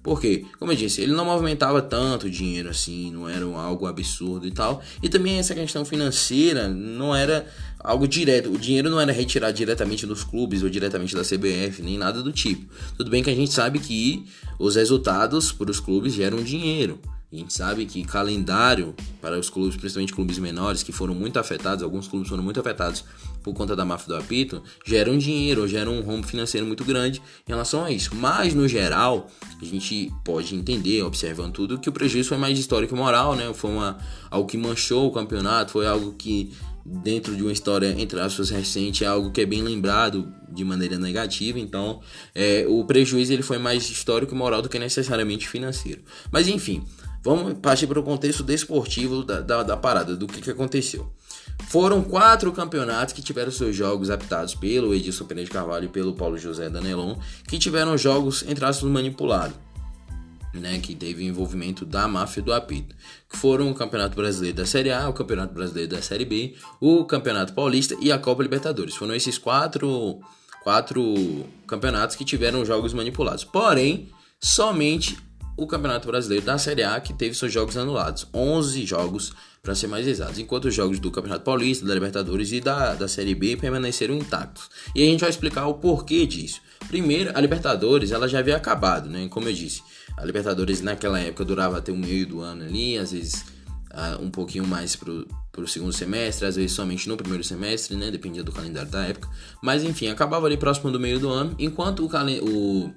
Porque, 0.02 0.46
como 0.58 0.72
eu 0.72 0.76
disse, 0.76 1.02
ele 1.02 1.12
não 1.12 1.26
movimentava 1.26 1.82
tanto 1.82 2.30
dinheiro 2.30 2.70
assim, 2.70 3.12
não 3.12 3.28
era 3.28 3.46
algo 3.46 3.86
absurdo 3.86 4.48
e 4.48 4.52
tal. 4.52 4.82
E 5.04 5.10
também 5.10 5.40
essa 5.40 5.54
questão 5.54 5.84
financeira 5.84 6.70
não 6.70 7.14
era 7.14 7.46
algo 7.80 8.08
direto. 8.08 8.50
O 8.50 8.58
dinheiro 8.58 8.90
não 8.90 9.00
era 9.00 9.12
retirado 9.12 9.54
diretamente 9.54 10.06
dos 10.06 10.24
clubes 10.24 10.64
ou 10.64 10.70
diretamente 10.70 11.16
da 11.16 11.22
CBF, 11.22 11.82
nem 11.82 11.98
nada 11.98 12.24
do 12.24 12.32
tipo. 12.32 12.66
Tudo 12.98 13.12
bem 13.12 13.22
que 13.22 13.30
a 13.30 13.36
gente 13.36 13.52
sabe 13.52 13.80
que 13.80 14.26
os 14.58 14.76
resultados 14.76 15.52
para 15.52 15.70
os 15.70 15.80
clubes 15.80 16.14
geram 16.14 16.42
dinheiro. 16.42 17.00
A 17.32 17.36
gente 17.36 17.54
sabe 17.54 17.86
que 17.86 18.04
calendário 18.04 18.96
para 19.22 19.38
os 19.38 19.52
clubes, 19.52 19.78
principalmente 19.78 20.12
clubes 20.12 20.40
menores, 20.40 20.82
que 20.82 20.92
foram 20.92 21.14
muito 21.14 21.38
afetados, 21.38 21.84
alguns 21.84 22.08
clubes 22.08 22.28
foram 22.28 22.42
muito 22.42 22.60
afetados 22.60 23.04
por 23.44 23.54
conta 23.54 23.76
da 23.76 23.86
máfia 23.86 24.08
do 24.08 24.16
apito, 24.16 24.64
geram 24.84 25.16
dinheiro, 25.16 25.68
geram 25.68 26.00
um 26.00 26.02
rombo 26.02 26.26
financeiro 26.26 26.66
muito 26.66 26.84
grande 26.84 27.22
em 27.48 27.52
relação 27.52 27.86
a 27.86 27.92
isso. 27.92 28.16
Mas, 28.16 28.56
no 28.56 28.68
geral, 28.68 29.28
a 29.62 29.66
gente 29.66 30.12
pode 30.26 30.56
entender, 30.56 31.04
observando 31.04 31.54
tudo, 31.54 31.78
que 31.78 31.88
o 31.88 31.92
prejuízo 31.92 32.30
foi 32.30 32.38
mais 32.40 32.58
histórico 32.58 32.96
e 32.96 32.98
moral, 32.98 33.36
né? 33.36 33.54
Foi 33.54 33.70
uma, 33.70 34.00
algo 34.32 34.50
que 34.50 34.58
manchou 34.58 35.08
o 35.08 35.12
campeonato, 35.12 35.72
foi 35.72 35.86
algo 35.86 36.14
que, 36.14 36.52
dentro 36.84 37.36
de 37.36 37.44
uma 37.44 37.52
história, 37.52 37.94
entre 37.96 38.20
aspas, 38.20 38.50
recente, 38.50 39.04
é 39.04 39.08
algo 39.08 39.30
que 39.30 39.42
é 39.42 39.46
bem 39.46 39.62
lembrado 39.62 40.34
de 40.52 40.64
maneira 40.64 40.98
negativa. 40.98 41.60
Então, 41.60 42.02
é, 42.34 42.66
o 42.68 42.84
prejuízo 42.86 43.32
ele 43.32 43.44
foi 43.44 43.60
mais 43.60 43.88
histórico 43.88 44.34
e 44.34 44.38
moral 44.38 44.64
do 44.64 44.68
que 44.68 44.80
necessariamente 44.80 45.48
financeiro. 45.48 46.02
Mas, 46.32 46.48
enfim, 46.48 46.84
Vamos 47.22 47.54
partir 47.60 47.86
para 47.88 48.00
o 48.00 48.04
contexto 48.04 48.44
desportivo 48.44 49.24
da, 49.24 49.42
da, 49.42 49.64
da 49.64 49.78
parada, 49.78 50.16
do 50.16 50.26
que, 50.26 50.42
que 50.42 50.52
aconteceu. 50.52 51.12
Foram 51.68 52.02
quatro 52.02 52.52
campeonatos 52.52 53.14
que 53.14 53.22
tiveram 53.22 53.52
seus 53.52 53.76
jogos 53.76 54.10
apitados 54.10 54.56
pelo 54.56 54.94
Edilson 54.94 55.26
Pereira 55.26 55.48
de 55.48 55.54
Carvalho 55.54 55.86
e 55.86 55.90
pelo 55.90 56.14
Paulo 56.14 56.38
José 56.38 56.70
Danelon, 56.70 57.16
que 57.48 57.60
tiveram 57.60 57.98
jogos, 57.98 58.44
entre 58.48 58.64
aspas, 58.66 58.90
manipulados. 58.90 59.56
Né, 60.52 60.80
que 60.80 60.96
teve 60.96 61.24
envolvimento 61.24 61.86
da 61.86 62.08
máfia 62.08 62.42
do 62.42 62.52
apito, 62.52 62.96
que 63.30 63.38
foram 63.38 63.70
o 63.70 63.76
Campeonato 63.76 64.16
Brasileiro 64.16 64.58
da 64.58 64.66
Série 64.66 64.92
A, 64.92 65.08
o 65.08 65.14
Campeonato 65.14 65.54
Brasileiro 65.54 65.92
da 65.92 66.02
Série 66.02 66.26
B, 66.26 66.56
o 66.82 67.06
Campeonato 67.06 67.54
Paulista 67.54 67.96
e 68.02 68.12
a 68.12 68.18
Copa 68.18 68.42
Libertadores. 68.42 68.96
Foram 68.96 69.14
esses 69.14 69.38
quatro, 69.38 70.20
quatro 70.64 71.46
campeonatos 71.68 72.16
que 72.16 72.26
tiveram 72.26 72.66
jogos 72.66 72.96
manipulados. 72.96 73.44
Porém, 73.44 74.10
somente 74.42 75.20
o 75.60 75.68
Campeonato 75.68 76.08
Brasileiro 76.08 76.46
da 76.46 76.58
Série 76.58 76.84
A, 76.84 77.00
que 77.00 77.14
teve 77.14 77.36
seus 77.36 77.52
jogos 77.52 77.76
anulados. 77.76 78.26
11 78.34 78.86
jogos, 78.86 79.34
para 79.62 79.76
ser 79.76 79.88
mais 79.88 80.08
exatos. 80.08 80.40
Enquanto 80.40 80.66
os 80.66 80.74
jogos 80.74 81.00
do 81.00 81.12
Campeonato 81.12 81.44
Paulista, 81.44 81.86
da 81.86 81.94
Libertadores 81.94 82.52
e 82.52 82.62
da, 82.62 82.94
da 82.96 83.08
Série 83.08 83.36
B 83.36 83.58
permaneceram 83.58 84.16
intactos. 84.16 84.70
E 84.96 85.04
a 85.04 85.06
gente 85.06 85.20
vai 85.20 85.30
explicar 85.30 85.68
o 85.68 85.74
porquê 85.74 86.26
disso. 86.26 86.62
Primeiro, 86.88 87.32
a 87.36 87.42
Libertadores 87.42 88.12
ela 88.12 88.28
já 88.28 88.40
havia 88.40 88.56
acabado, 88.56 89.10
né? 89.10 89.28
Como 89.28 89.50
eu 89.50 89.54
disse, 89.54 89.84
a 90.18 90.26
Libertadores 90.26 90.82
naquela 90.82 91.20
época 91.20 91.44
durava 91.44 91.78
até 91.78 91.92
o 91.92 91.98
meio 91.98 92.26
do 92.26 92.40
ano 92.40 92.64
ali, 92.64 92.98
às 92.98 93.12
vezes 93.12 93.46
uh, 93.92 94.24
um 94.24 94.32
pouquinho 94.32 94.66
mais 94.66 94.96
pro, 94.96 95.28
pro 95.52 95.68
segundo 95.68 95.92
semestre, 95.92 96.48
às 96.48 96.56
vezes 96.56 96.72
somente 96.72 97.08
no 97.10 97.18
primeiro 97.18 97.44
semestre, 97.44 97.98
né? 97.98 98.10
Dependia 98.10 98.44
do 98.44 98.52
calendário 98.52 98.90
da 98.90 99.06
época. 99.06 99.30
Mas 99.62 99.84
enfim, 99.84 100.08
acabava 100.08 100.46
ali 100.46 100.56
próximo 100.56 100.90
do 100.90 101.00
meio 101.00 101.20
do 101.20 101.30
ano, 101.30 101.54
enquanto 101.60 102.06
o, 102.06 102.86
o 102.86 102.94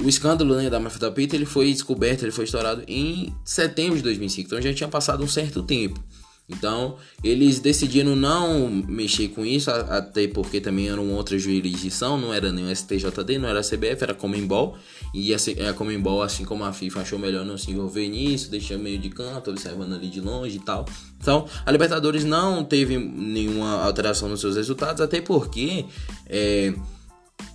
o 0.00 0.08
escândalo 0.08 0.54
né, 0.56 0.70
da 0.70 0.78
máfia 0.80 1.00
da 1.00 1.10
Pita 1.10 1.36
ele 1.36 1.46
foi 1.46 1.72
descoberto, 1.72 2.22
ele 2.22 2.32
foi 2.32 2.44
estourado 2.44 2.82
em 2.86 3.34
setembro 3.44 3.96
de 3.96 4.02
2005, 4.02 4.46
então 4.46 4.62
já 4.62 4.74
tinha 4.74 4.88
passado 4.88 5.22
um 5.22 5.28
certo 5.28 5.62
tempo. 5.62 6.02
Então, 6.48 6.96
eles 7.22 7.60
decidiram 7.60 8.14
não 8.14 8.68
mexer 8.68 9.28
com 9.28 9.44
isso, 9.46 9.70
até 9.70 10.26
porque 10.26 10.60
também 10.60 10.88
era 10.88 11.00
uma 11.00 11.14
outra 11.14 11.38
jurisdição, 11.38 12.18
não 12.18 12.32
era 12.34 12.52
nem 12.52 12.66
o 12.66 12.76
STJD, 12.76 13.38
não 13.38 13.48
era 13.48 13.60
a 13.60 13.62
CBF, 13.62 14.02
era 14.02 14.12
a 14.12 14.14
Comembol. 14.14 14.76
E 15.14 15.32
a 15.32 15.72
Comembol, 15.72 16.20
assim 16.20 16.44
como 16.44 16.64
a 16.64 16.72
FIFA, 16.72 17.00
achou 17.00 17.18
melhor 17.18 17.44
não 17.44 17.56
se 17.56 17.70
envolver 17.70 18.08
nisso, 18.08 18.50
deixar 18.50 18.76
meio 18.76 18.98
de 18.98 19.08
canto, 19.08 19.50
observando 19.50 19.94
ali 19.94 20.08
de 20.08 20.20
longe 20.20 20.56
e 20.56 20.60
tal. 20.60 20.84
Então, 21.18 21.46
a 21.64 21.70
Libertadores 21.70 22.24
não 22.24 22.64
teve 22.64 22.98
nenhuma 22.98 23.82
alteração 23.82 24.28
nos 24.28 24.40
seus 24.40 24.56
resultados, 24.56 25.00
até 25.00 25.20
porque, 25.20 25.86
é, 26.26 26.74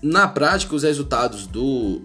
na 0.01 0.27
prática, 0.27 0.73
os 0.73 0.83
resultados 0.83 1.45
do, 1.45 2.01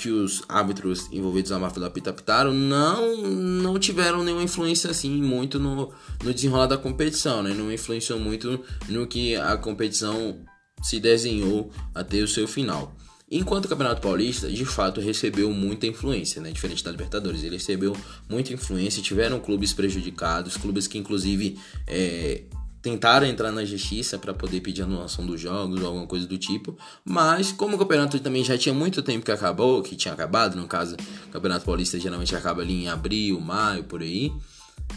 que 0.00 0.10
os 0.10 0.42
árbitros 0.48 1.08
envolvidos 1.12 1.50
na 1.50 1.58
máfia 1.58 1.80
da 1.80 1.90
Pita 1.90 2.10
apitaram 2.10 2.52
não, 2.52 3.16
não 3.18 3.78
tiveram 3.78 4.24
nenhuma 4.24 4.42
influência 4.42 4.90
assim 4.90 5.22
muito 5.22 5.58
no, 5.58 5.92
no 6.22 6.34
desenrolar 6.34 6.66
da 6.66 6.78
competição, 6.78 7.42
né? 7.42 7.52
Não 7.52 7.72
influenciou 7.72 8.18
muito 8.18 8.60
no 8.88 9.06
que 9.06 9.36
a 9.36 9.56
competição 9.56 10.40
se 10.82 10.98
desenhou 10.98 11.70
até 11.94 12.18
o 12.18 12.28
seu 12.28 12.48
final. 12.48 12.96
Enquanto 13.30 13.66
o 13.66 13.68
Campeonato 13.68 14.00
Paulista, 14.00 14.50
de 14.50 14.64
fato, 14.64 15.00
recebeu 15.00 15.52
muita 15.52 15.86
influência, 15.86 16.42
né? 16.42 16.50
Diferente 16.50 16.82
da 16.82 16.90
Libertadores, 16.90 17.44
ele 17.44 17.56
recebeu 17.56 17.96
muita 18.28 18.52
influência, 18.52 19.00
tiveram 19.00 19.38
clubes 19.38 19.72
prejudicados, 19.72 20.56
clubes 20.56 20.88
que 20.88 20.98
inclusive 20.98 21.56
é, 21.86 22.42
tentaram 22.82 23.26
entrar 23.26 23.52
na 23.52 23.64
justiça 23.64 24.18
para 24.18 24.32
poder 24.32 24.60
pedir 24.60 24.82
anulação 24.82 25.26
dos 25.26 25.40
jogos 25.40 25.80
ou 25.80 25.86
alguma 25.86 26.06
coisa 26.06 26.26
do 26.26 26.38
tipo, 26.38 26.76
mas 27.04 27.52
como 27.52 27.76
o 27.76 27.78
campeonato 27.78 28.18
também 28.20 28.42
já 28.42 28.56
tinha 28.56 28.74
muito 28.74 29.02
tempo 29.02 29.24
que 29.24 29.32
acabou, 29.32 29.82
que 29.82 29.96
tinha 29.96 30.14
acabado, 30.14 30.56
no 30.56 30.66
caso, 30.66 30.96
o 31.26 31.30
Campeonato 31.30 31.64
Paulista 31.64 31.98
geralmente 31.98 32.34
acaba 32.34 32.62
ali 32.62 32.84
em 32.84 32.88
abril, 32.88 33.40
maio, 33.40 33.84
por 33.84 34.00
aí, 34.00 34.32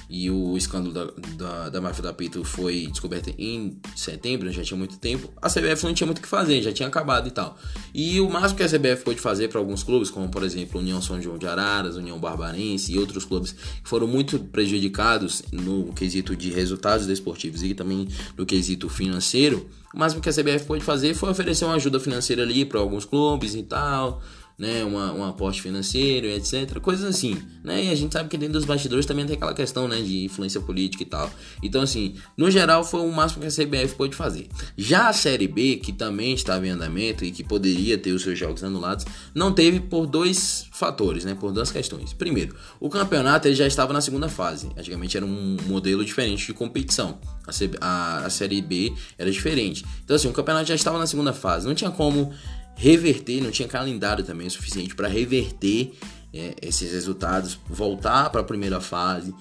e 0.09 0.29
o 0.29 0.55
escândalo 0.57 0.93
da, 0.93 1.05
da, 1.37 1.69
da 1.69 1.81
máfia 1.81 2.03
da 2.03 2.13
Pito 2.13 2.43
foi 2.43 2.87
descoberto 2.87 3.33
em 3.37 3.79
setembro, 3.95 4.51
já 4.51 4.63
tinha 4.63 4.77
muito 4.77 4.97
tempo. 4.97 5.29
A 5.41 5.49
CBF 5.49 5.83
não 5.83 5.93
tinha 5.93 6.05
muito 6.05 6.19
o 6.19 6.21
que 6.21 6.27
fazer, 6.27 6.61
já 6.61 6.71
tinha 6.71 6.87
acabado 6.87 7.27
e 7.27 7.31
tal. 7.31 7.57
E 7.93 8.21
o 8.21 8.29
máximo 8.29 8.57
que 8.57 8.63
a 8.63 8.67
CBF 8.67 9.03
pôde 9.03 9.19
fazer 9.19 9.49
para 9.49 9.59
alguns 9.59 9.83
clubes, 9.83 10.09
como 10.09 10.29
por 10.29 10.43
exemplo 10.43 10.79
União 10.79 11.01
São 11.01 11.21
João 11.21 11.37
de 11.37 11.47
Araras, 11.47 11.95
União 11.95 12.19
Barbarense 12.19 12.93
e 12.93 12.99
outros 12.99 13.25
clubes 13.25 13.53
que 13.53 13.89
foram 13.89 14.07
muito 14.07 14.37
prejudicados 14.39 15.41
no 15.51 15.91
quesito 15.93 16.35
de 16.35 16.51
resultados 16.51 17.07
desportivos 17.07 17.63
e 17.63 17.73
também 17.73 18.07
no 18.37 18.45
quesito 18.45 18.89
financeiro, 18.89 19.67
o 19.93 19.99
máximo 19.99 20.21
que 20.21 20.29
a 20.29 20.33
CBF 20.33 20.65
pôde 20.65 20.83
fazer 20.83 21.13
foi 21.13 21.29
oferecer 21.29 21.65
uma 21.65 21.75
ajuda 21.75 21.99
financeira 21.99 22.43
ali 22.43 22.65
para 22.65 22.79
alguns 22.79 23.05
clubes 23.05 23.55
e 23.55 23.63
tal 23.63 24.21
né, 24.57 24.83
uma, 24.83 25.11
um 25.13 25.23
aporte 25.23 25.61
financeiro, 25.61 26.27
etc. 26.27 26.79
Coisas 26.79 27.05
assim, 27.05 27.41
né? 27.63 27.85
E 27.85 27.89
a 27.89 27.95
gente 27.95 28.13
sabe 28.13 28.29
que 28.29 28.37
dentro 28.37 28.53
dos 28.53 28.65
bastidores 28.65 29.05
também 29.05 29.25
tem 29.25 29.35
aquela 29.35 29.53
questão, 29.53 29.87
né, 29.87 30.01
de 30.01 30.25
influência 30.25 30.61
política 30.61 31.03
e 31.03 31.05
tal. 31.05 31.29
Então, 31.61 31.81
assim, 31.81 32.15
no 32.37 32.49
geral 32.51 32.83
foi 32.83 33.01
o 33.01 33.11
máximo 33.11 33.41
que 33.41 33.47
a 33.47 33.51
CBF 33.51 33.95
pôde 33.95 34.15
fazer. 34.15 34.47
Já 34.77 35.09
a 35.09 35.13
Série 35.13 35.47
B, 35.47 35.77
que 35.77 35.91
também 35.91 36.33
estava 36.33 36.65
em 36.67 36.69
andamento 36.69 37.25
e 37.25 37.31
que 37.31 37.43
poderia 37.43 37.97
ter 37.97 38.11
os 38.11 38.21
seus 38.21 38.37
jogos 38.37 38.63
anulados, 38.63 39.05
não 39.33 39.51
teve 39.51 39.79
por 39.79 40.05
dois 40.05 40.67
fatores, 40.71 41.25
né, 41.25 41.35
por 41.35 41.51
duas 41.51 41.71
questões. 41.71 42.13
Primeiro, 42.13 42.55
o 42.79 42.89
campeonato 42.89 43.47
ele 43.47 43.55
já 43.55 43.67
estava 43.67 43.91
na 43.91 44.01
segunda 44.01 44.29
fase. 44.29 44.69
Antigamente 44.77 45.17
era 45.17 45.25
um 45.25 45.57
modelo 45.65 46.05
diferente 46.05 46.45
de 46.45 46.53
competição. 46.53 47.19
A, 47.47 47.51
a, 47.85 48.25
a 48.25 48.29
Série 48.29 48.61
B 48.61 48.93
era 49.17 49.31
diferente. 49.31 49.83
Então, 50.03 50.15
assim, 50.15 50.27
o 50.27 50.33
campeonato 50.33 50.67
já 50.67 50.75
estava 50.75 50.97
na 50.97 51.07
segunda 51.07 51.33
fase. 51.33 51.67
Não 51.67 51.75
tinha 51.75 51.91
como 51.91 52.33
reverter, 52.75 53.41
não 53.41 53.51
tinha 53.51 53.67
calendário 53.67 54.23
também 54.23 54.49
suficiente 54.49 54.95
para 54.95 55.07
reverter 55.07 55.93
é, 56.33 56.55
esses 56.61 56.91
resultados, 56.91 57.59
voltar 57.69 58.29
para 58.29 58.41
a 58.41 58.43
primeira 58.43 58.81
fase, 58.81 59.33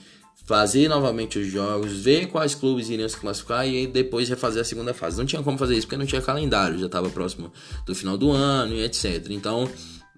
fazer 0.45 0.89
novamente 0.89 1.39
os 1.39 1.47
jogos, 1.47 1.93
ver 1.93 2.27
quais 2.27 2.55
clubes 2.55 2.91
iriam 2.91 3.09
se 3.09 3.17
classificar 3.17 3.67
e 3.67 3.87
depois 3.87 4.29
refazer 4.29 4.61
a 4.61 4.65
segunda 4.65 4.93
fase. 4.93 5.17
Não 5.17 5.25
tinha 5.25 5.43
como 5.43 5.57
fazer 5.57 5.77
isso 5.77 5.87
porque 5.87 5.97
não 5.97 6.07
tinha 6.07 6.21
calendário, 6.21 6.79
já 6.79 6.87
estava 6.87 7.09
próximo 7.09 7.53
do 7.87 7.95
final 7.95 8.19
do 8.19 8.31
ano 8.31 8.75
e 8.75 8.83
etc. 8.83 9.27
Então 9.31 9.69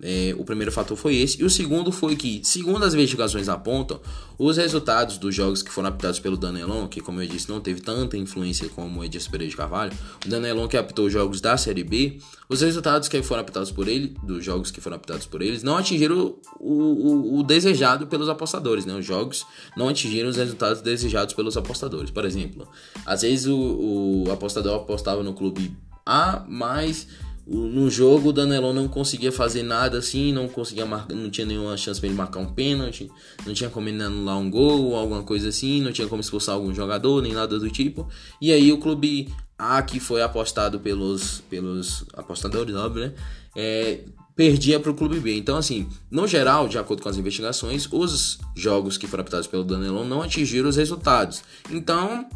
é, 0.03 0.35
o 0.37 0.45
primeiro 0.45 0.73
fator 0.73 0.97
foi 0.97 1.17
esse. 1.17 1.41
E 1.41 1.45
o 1.45 1.51
segundo 1.51 1.93
foi 1.93 2.17
que, 2.17 2.41
segundo 2.43 2.85
as 2.85 2.95
investigações 2.95 3.49
apontam, 3.49 4.01
os 4.37 4.57
resultados 4.57 5.19
dos 5.19 5.35
jogos 5.35 5.63
que 5.63 5.71
foram 5.71 5.89
apitados 5.89 6.19
pelo 6.19 6.37
Danelon, 6.37 6.89
que 6.89 7.01
como 7.01 7.23
eu 7.23 7.29
disse 7.29 7.49
não 7.49 7.61
teve 7.61 7.81
tanta 7.81 8.17
influência 8.17 8.69
como 8.69 9.01
o 9.01 9.05
Edson 9.05 9.31
Pereira 9.31 9.51
de 9.51 9.57
Carvalho, 9.57 9.93
o 10.25 10.29
Danelon 10.29 10.67
que 10.67 10.77
apitou 10.77 11.07
os 11.07 11.13
jogos 11.13 11.41
da 11.41 11.57
Série 11.57 11.85
B, 11.85 12.19
os 12.49 12.61
resultados 12.61 13.09
que 13.09 13.23
foram 13.23 13.43
apitados 13.43 13.71
por 13.71 13.87
ele, 13.87 14.17
dos 14.23 14.45
jogos 14.45 14.71
que 14.71 14.81
foram 14.81 14.97
apitados 14.97 15.27
por 15.27 15.41
eles, 15.41 15.63
não 15.63 15.77
atingiram 15.77 16.37
o, 16.59 16.73
o, 16.73 17.39
o 17.39 17.43
desejado 17.43 18.07
pelos 18.07 18.29
apostadores, 18.29 18.85
né? 18.85 18.95
Os 18.95 19.07
jogos 19.07 19.47
não 19.77 19.89
atingiram 19.89 20.29
os 20.29 20.37
resultados 20.37 20.83
desejados 20.83 21.35
pelos 21.35 21.57
apostadores. 21.57 22.11
Por 22.11 22.25
exemplo, 22.25 22.69
às 23.07 23.23
vezes 23.23 23.47
o, 23.47 24.25
o 24.27 24.33
apostador 24.33 24.75
apostava 24.75 25.23
no 25.23 25.35
clube 25.35 25.77
A, 26.05 26.45
mas 26.49 27.07
no 27.47 27.91
jogo 27.91 28.31
o 28.31 28.33
Danelon 28.33 28.73
não 28.73 28.89
conseguia 28.89 29.31
fazer 29.31 29.63
nada 29.63 29.99
assim, 29.99 30.33
não 30.33 30.49
conseguia 30.49 30.87
marcar, 30.87 31.15
não 31.15 31.29
tinha 31.29 31.47
nenhuma 31.47 31.77
chance 31.77 32.01
para 32.01 32.09
ele 32.09 32.17
marcar 32.17 32.41
um 32.41 32.47
pênalti, 32.47 33.11
não 33.45 33.53
tinha 33.53 33.69
como 33.69 33.89
ele 33.89 34.03
anular 34.03 34.39
um 34.39 34.51
gol 34.51 34.97
alguma 34.97 35.23
coisa 35.23 35.49
assim, 35.51 35.83
não 35.83 35.93
tinha 35.93 36.09
como 36.09 36.21
expulsar 36.21 36.55
algum 36.55 36.73
jogador, 36.75 37.23
nem 37.23 37.33
nada 37.33 37.59
do 37.59 37.71
tipo. 37.71 38.09
E 38.41 38.51
aí 38.51 38.73
o 38.73 38.79
clube 38.79 39.29
A 39.59 39.83
que 39.83 40.01
foi 40.01 40.23
apostado 40.23 40.81
pelos, 40.81 41.43
pelos 41.51 42.05
apostadores, 42.15 42.75
óbvio, 42.75 43.07
né? 43.07 43.13
É, 43.55 44.01
perdia 44.35 44.81
para 44.81 44.91
o 44.91 44.95
clube 44.95 45.21
B. 45.21 45.37
Então, 45.37 45.57
assim, 45.57 45.87
no 46.11 46.27
geral, 46.27 46.67
de 46.67 46.79
acordo 46.79 47.03
com 47.03 47.09
as 47.09 47.17
investigações, 47.17 47.87
os 47.93 48.39
jogos 48.55 48.97
que 48.97 49.07
foram 49.07 49.21
apitados 49.21 49.47
pelo 49.47 49.65
Danelon 49.65 50.05
não 50.05 50.23
atingiram 50.23 50.69
os 50.69 50.77
resultados. 50.77 51.43
Então, 51.71 52.27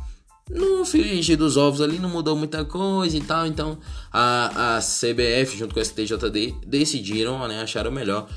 no 0.50 0.84
frigir 0.84 1.36
dos 1.36 1.56
ovos 1.56 1.80
ali 1.80 1.98
não 1.98 2.08
mudou 2.08 2.36
muita 2.36 2.64
coisa 2.64 3.16
e 3.16 3.20
tal, 3.20 3.46
então 3.46 3.78
a, 4.12 4.76
a 4.76 4.80
CBF 4.80 5.56
junto 5.56 5.74
com 5.74 5.80
a 5.80 5.84
STJD 5.84 6.54
decidiram, 6.66 7.46
né, 7.46 7.60
acharam 7.60 7.90
melhor 7.90 8.28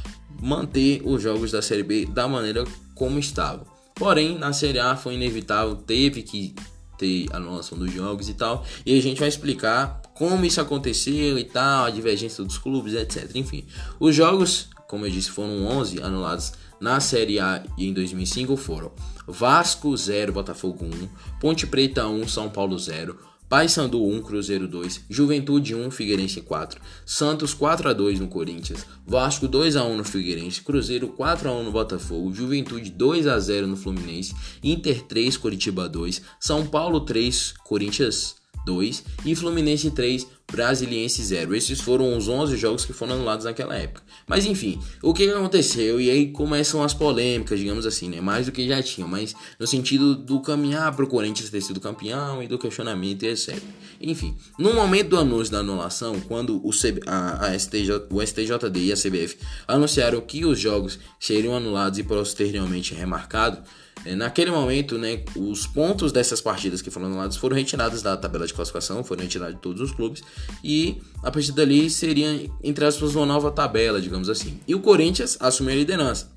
manter 0.42 1.02
os 1.06 1.22
jogos 1.22 1.52
da 1.52 1.62
Série 1.62 1.84
B 1.84 2.06
da 2.06 2.28
maneira 2.28 2.64
como 2.96 3.20
estavam. 3.20 3.66
Porém, 3.96 4.38
na 4.38 4.52
Série 4.52 4.80
A 4.80 4.96
foi 4.96 5.14
inevitável, 5.14 5.76
teve 5.76 6.24
que 6.24 6.56
ter 6.98 7.28
a 7.32 7.38
anulação 7.38 7.78
dos 7.78 7.92
jogos 7.92 8.30
e 8.30 8.34
tal, 8.34 8.66
e 8.86 8.98
a 8.98 9.02
gente 9.02 9.20
vai 9.20 9.30
explicar 9.30 10.02
como 10.14 10.46
isso 10.46 10.62
aconteceu 10.62 11.38
e 11.38 11.44
tal, 11.44 11.86
a 11.86 11.90
divergência 11.90 12.44
dos 12.44 12.58
clubes, 12.58 12.94
etc. 12.94 13.30
Enfim, 13.36 13.66
os 14.00 14.16
jogos, 14.16 14.70
como 14.88 15.06
eu 15.06 15.10
disse, 15.10 15.30
foram 15.30 15.66
11 15.66 16.02
anulados 16.02 16.54
na 16.80 17.00
Série 17.00 17.40
A 17.40 17.64
e 17.78 17.88
em 17.88 17.94
2005 17.94 18.58
foram 18.58 18.92
Vasco 19.32 19.96
0, 19.96 20.34
Botafogo 20.34 20.86
1, 20.86 21.10
Ponte 21.40 21.66
Preta 21.66 22.08
1, 22.08 22.28
São 22.28 22.50
Paulo 22.50 22.78
0, 22.78 23.18
Paysandu 23.52 24.02
1, 24.06 24.22
Cruzeiro 24.22 24.68
2, 24.68 25.06
Juventude 25.10 25.76
1, 25.76 25.92
Figueirense 25.92 26.42
4, 26.42 26.82
Santos 27.06 27.54
4 27.54 27.90
a 27.90 27.94
2 27.94 28.20
no 28.20 28.28
Corinthians, 28.28 28.86
Vasco 29.06 29.48
2 29.48 29.76
a 29.76 29.84
1 29.84 29.98
no 29.98 30.04
Figueirense, 30.04 30.62
Cruzeiro 30.62 31.10
4 31.10 31.50
a 31.50 31.54
1 31.54 31.64
no 31.64 31.72
Botafogo, 31.72 32.34
Juventude 32.34 32.90
2 32.90 33.28
a 33.28 33.40
0 33.40 33.68
no 33.68 33.76
Fluminense, 33.76 34.34
Inter 34.64 35.02
3, 35.02 35.36
Curitiba 35.38 35.90
2, 35.90 36.22
São 36.40 36.66
Paulo 36.66 37.02
3, 37.02 37.54
Corinthians 37.64 38.41
2 38.66 39.04
e 39.26 39.36
Fluminense 39.36 39.92
3, 39.92 40.28
Brasiliense 40.52 41.24
0. 41.24 41.56
Esses 41.56 41.80
foram 41.80 42.18
os 42.18 42.28
11 42.28 42.58
jogos 42.58 42.86
que 42.86 42.94
foram 42.94 43.16
anulados 43.16 43.46
naquela 43.46 43.76
época. 43.76 44.04
Mas 44.28 44.46
enfim, 44.46 44.80
o 45.02 45.14
que 45.14 45.30
aconteceu? 45.30 46.00
E 46.00 46.10
aí 46.10 46.32
começam 46.32 46.84
as 46.84 46.94
polêmicas, 46.94 47.60
digamos 47.60 47.86
assim, 47.86 48.10
né? 48.10 48.20
Mais 48.20 48.46
do 48.46 48.52
que 48.52 48.68
já 48.68 48.82
tinham, 48.84 49.08
mas 49.08 49.34
no 49.60 49.66
sentido 49.66 50.16
do 50.16 50.42
caminhar 50.42 50.94
para 50.96 51.06
o 51.06 51.08
Corinthians 51.08 51.50
ter 51.50 51.62
sido 51.62 51.80
campeão 51.80 52.44
e 52.44 52.48
do 52.48 52.60
questionamento 52.60 53.24
e 53.24 53.30
etc. 53.30 53.58
Enfim, 54.00 54.36
no 54.58 54.74
momento 54.74 55.10
do 55.10 55.18
anúncio 55.18 55.52
da 55.52 55.60
anulação, 55.60 56.20
quando 56.22 56.66
o, 56.66 56.72
CB, 56.72 57.02
a, 57.08 57.48
a 57.48 57.60
STJ, 57.60 58.08
o 58.10 58.22
STJD 58.22 58.80
e 58.80 58.92
a 58.92 58.96
CBF 58.96 59.38
anunciaram 59.68 60.20
que 60.22 60.46
os 60.46 60.60
jogos 60.60 61.00
seriam 61.20 61.56
anulados 61.56 61.98
e 62.00 62.04
posteriormente 62.04 62.94
remarcados, 62.94 63.60
naquele 64.06 64.52
momento, 64.52 64.98
né, 64.98 65.24
os 65.36 65.68
pontos 65.68 66.12
dessas 66.12 66.42
partidas 66.42 66.82
que 66.82 66.90
foram 66.90 67.08
anuladas 67.08 67.38
foram 67.38 67.56
retirados 67.56 68.02
da 68.02 68.18
tabela 68.18 68.48
de 68.48 68.54
classificação, 68.54 69.04
foram 69.04 69.24
retirados 69.24 69.56
de 69.56 69.62
todos 69.62 69.82
os 69.82 69.92
clubes, 69.92 70.24
e 70.64 71.02
a 71.24 71.30
partir 71.30 71.52
dali 71.52 71.90
seria, 71.90 72.50
entre 72.64 72.86
aspas, 72.86 73.16
uma 73.16 73.26
nova 73.26 73.52
tabela, 73.52 74.02
digamos 74.02 74.30
assim. 74.30 74.60
E 74.68 74.74
o 74.74 74.80
Corinthians 74.80 75.38
assumiu 75.40 75.74
a 75.74 75.78
liderança. 75.78 76.32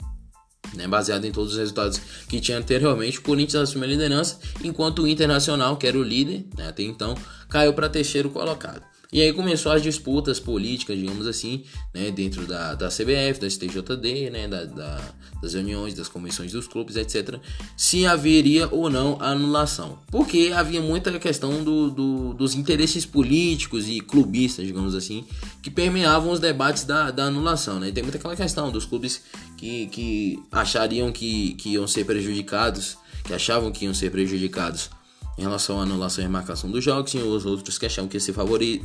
Né, 0.74 0.88
baseado 0.88 1.24
em 1.24 1.30
todos 1.30 1.52
os 1.52 1.58
resultados 1.58 2.00
que 2.26 2.40
tinha 2.40 2.58
anteriormente, 2.58 3.18
o 3.18 3.22
Corinthians 3.22 3.62
assumiu 3.62 3.84
a 3.84 3.92
liderança, 3.92 4.40
enquanto 4.62 5.02
o 5.02 5.08
Internacional, 5.08 5.76
que 5.76 5.86
era 5.86 5.96
o 5.96 6.02
líder 6.02 6.46
né, 6.56 6.68
até 6.68 6.82
então, 6.82 7.14
caiu 7.48 7.72
para 7.74 7.88
terceiro 7.88 8.28
colocado. 8.30 8.82
E 9.14 9.22
aí 9.22 9.32
começou 9.32 9.70
as 9.70 9.80
disputas 9.80 10.40
políticas, 10.40 10.98
digamos 10.98 11.28
assim, 11.28 11.62
né, 11.94 12.10
dentro 12.10 12.48
da, 12.48 12.74
da 12.74 12.88
CBF, 12.88 13.38
da 13.38 13.48
STJD, 13.48 14.28
né, 14.28 14.48
da, 14.48 14.64
da, 14.64 15.00
das 15.40 15.54
reuniões, 15.54 15.94
das 15.94 16.08
convenções 16.08 16.50
dos 16.50 16.66
clubes, 16.66 16.96
etc., 16.96 17.38
se 17.76 18.04
haveria 18.06 18.68
ou 18.72 18.90
não 18.90 19.16
anulação. 19.22 20.00
Porque 20.10 20.50
havia 20.52 20.80
muita 20.80 21.16
questão 21.20 21.62
do, 21.62 21.92
do, 21.92 22.34
dos 22.34 22.56
interesses 22.56 23.06
políticos 23.06 23.88
e 23.88 24.00
clubistas, 24.00 24.66
digamos 24.66 24.96
assim, 24.96 25.24
que 25.62 25.70
permeavam 25.70 26.32
os 26.32 26.40
debates 26.40 26.82
da, 26.82 27.12
da 27.12 27.26
anulação. 27.26 27.78
Né? 27.78 27.90
E 27.90 27.92
tem 27.92 28.02
muita 28.02 28.18
aquela 28.18 28.34
questão 28.34 28.72
dos 28.72 28.84
clubes 28.84 29.22
que, 29.56 29.86
que 29.92 30.42
achariam 30.50 31.12
que, 31.12 31.54
que 31.54 31.74
iam 31.74 31.86
ser 31.86 32.04
prejudicados, 32.04 32.96
que 33.22 33.32
achavam 33.32 33.70
que 33.70 33.84
iam 33.84 33.94
ser 33.94 34.10
prejudicados 34.10 34.90
em 35.36 35.42
relação 35.42 35.80
à 35.80 35.82
anulação 35.82 36.22
e 36.22 36.26
remarcação 36.26 36.70
dos 36.70 36.84
jogos, 36.84 37.12
e 37.14 37.18
os 37.18 37.44
outros 37.44 37.78
que 37.78 37.86
achavam 37.86 38.08
que 38.08 38.18
ser 38.20 38.34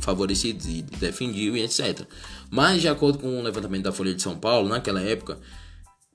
favorecidos 0.00 0.66
e 0.66 0.82
defendiam 0.82 1.56
e 1.56 1.62
etc. 1.62 2.02
Mas, 2.50 2.80
de 2.80 2.88
acordo 2.88 3.18
com 3.18 3.38
o 3.38 3.42
levantamento 3.42 3.84
da 3.84 3.92
Folha 3.92 4.14
de 4.14 4.22
São 4.22 4.36
Paulo, 4.36 4.68
naquela 4.68 5.00
época, 5.00 5.38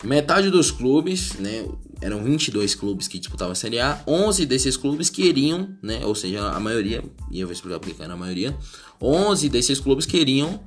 metade 0.04 0.50
dos 0.50 0.72
clubes, 0.72 1.34
né, 1.36 1.65
eram 2.01 2.24
22 2.24 2.75
clubes 2.75 3.08
que 3.08 3.18
disputavam 3.18 3.54
a 3.54 3.56
Série 3.56 3.80
A, 3.80 4.04
11 4.06 4.46
desses 4.46 4.75
clubes 4.75 5.10
queriam, 5.10 5.70
né, 5.82 6.06
ou 6.06 6.13
seja, 6.13 6.50
a 6.50 6.60
maioria, 6.60 7.04
e 7.32 7.39
eu 7.39 7.48
vou 7.48 7.54
explicar 7.54 7.80
porque 7.80 8.01
era 8.01 8.13
a 8.13 8.18
maioria, 8.18 8.58
11 9.01 9.48
desses 9.50 9.80
clubes 9.80 10.06
queriam 10.06 10.60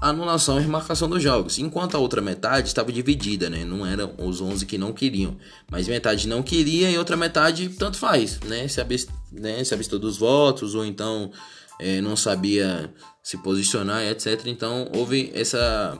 anulação 0.00 0.58
e 0.58 0.62
remarcação 0.62 1.08
dos 1.08 1.22
jogos, 1.22 1.58
enquanto 1.58 1.94
a 1.94 1.98
outra 1.98 2.22
metade 2.22 2.68
estava 2.68 2.90
dividida, 2.90 3.50
né? 3.50 3.64
Não 3.64 3.84
eram 3.84 4.14
os 4.18 4.40
11 4.40 4.64
que 4.64 4.78
não 4.78 4.92
queriam, 4.92 5.36
mas 5.70 5.88
metade 5.88 6.26
não 6.26 6.42
queria 6.42 6.90
e 6.90 6.96
outra 6.96 7.16
metade 7.16 7.68
tanto 7.70 7.98
faz, 7.98 8.40
né? 8.40 8.66
Se 8.66 8.80
abstou, 8.80 9.14
né? 9.30 9.62
Se 9.62 9.74
abstou 9.74 9.98
dos 9.98 10.16
votos 10.16 10.74
ou 10.74 10.84
então 10.84 11.30
é, 11.78 12.00
não 12.00 12.16
sabia 12.16 12.92
se 13.22 13.36
posicionar, 13.38 14.02
etc. 14.04 14.46
Então 14.46 14.90
houve 14.94 15.30
essa, 15.34 15.98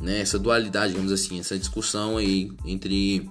né, 0.00 0.20
essa 0.20 0.38
dualidade, 0.38 0.92
digamos 0.92 1.12
assim, 1.12 1.38
essa 1.38 1.58
discussão 1.58 2.16
aí 2.16 2.50
entre, 2.64 3.30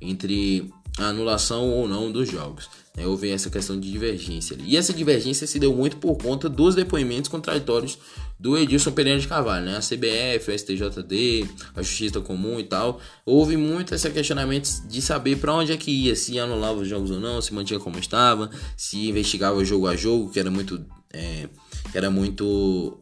entre 0.00 0.72
a 0.98 1.06
anulação 1.06 1.68
ou 1.70 1.88
não 1.88 2.10
dos 2.10 2.30
jogos. 2.30 2.68
Né, 2.96 3.06
houve 3.06 3.30
essa 3.30 3.48
questão 3.48 3.80
de 3.80 3.90
divergência. 3.90 4.56
E 4.64 4.76
essa 4.76 4.92
divergência 4.92 5.46
se 5.46 5.58
deu 5.58 5.74
muito 5.74 5.96
por 5.96 6.16
conta 6.18 6.48
dos 6.48 6.74
depoimentos 6.74 7.30
contraditórios 7.30 7.98
do 8.38 8.58
Edilson 8.58 8.92
Pereira 8.92 9.18
de 9.18 9.26
Carvalho, 9.26 9.64
né? 9.64 9.76
A 9.76 9.80
CBF, 9.80 10.50
o 10.50 10.58
STJD, 10.58 11.48
a 11.74 11.80
Justiça 11.80 12.20
Comum 12.20 12.60
e 12.60 12.64
tal. 12.64 13.00
Houve 13.24 13.56
muito 13.56 13.94
esse 13.94 14.10
questionamento 14.10 14.68
de 14.86 15.00
saber 15.00 15.36
para 15.36 15.54
onde 15.54 15.72
é 15.72 15.76
que 15.76 15.90
ia, 15.90 16.14
se 16.14 16.38
anulava 16.38 16.80
os 16.80 16.88
jogos 16.88 17.10
ou 17.10 17.20
não, 17.20 17.40
se 17.40 17.54
mantinha 17.54 17.80
como 17.80 17.98
estava, 17.98 18.50
se 18.76 19.08
investigava 19.08 19.64
jogo 19.64 19.86
a 19.86 19.96
jogo, 19.96 20.30
que 20.30 20.38
era 20.38 20.50
muito, 20.50 20.84
é, 21.14 21.48
que 21.90 21.96
era 21.96 22.10
muito 22.10 22.98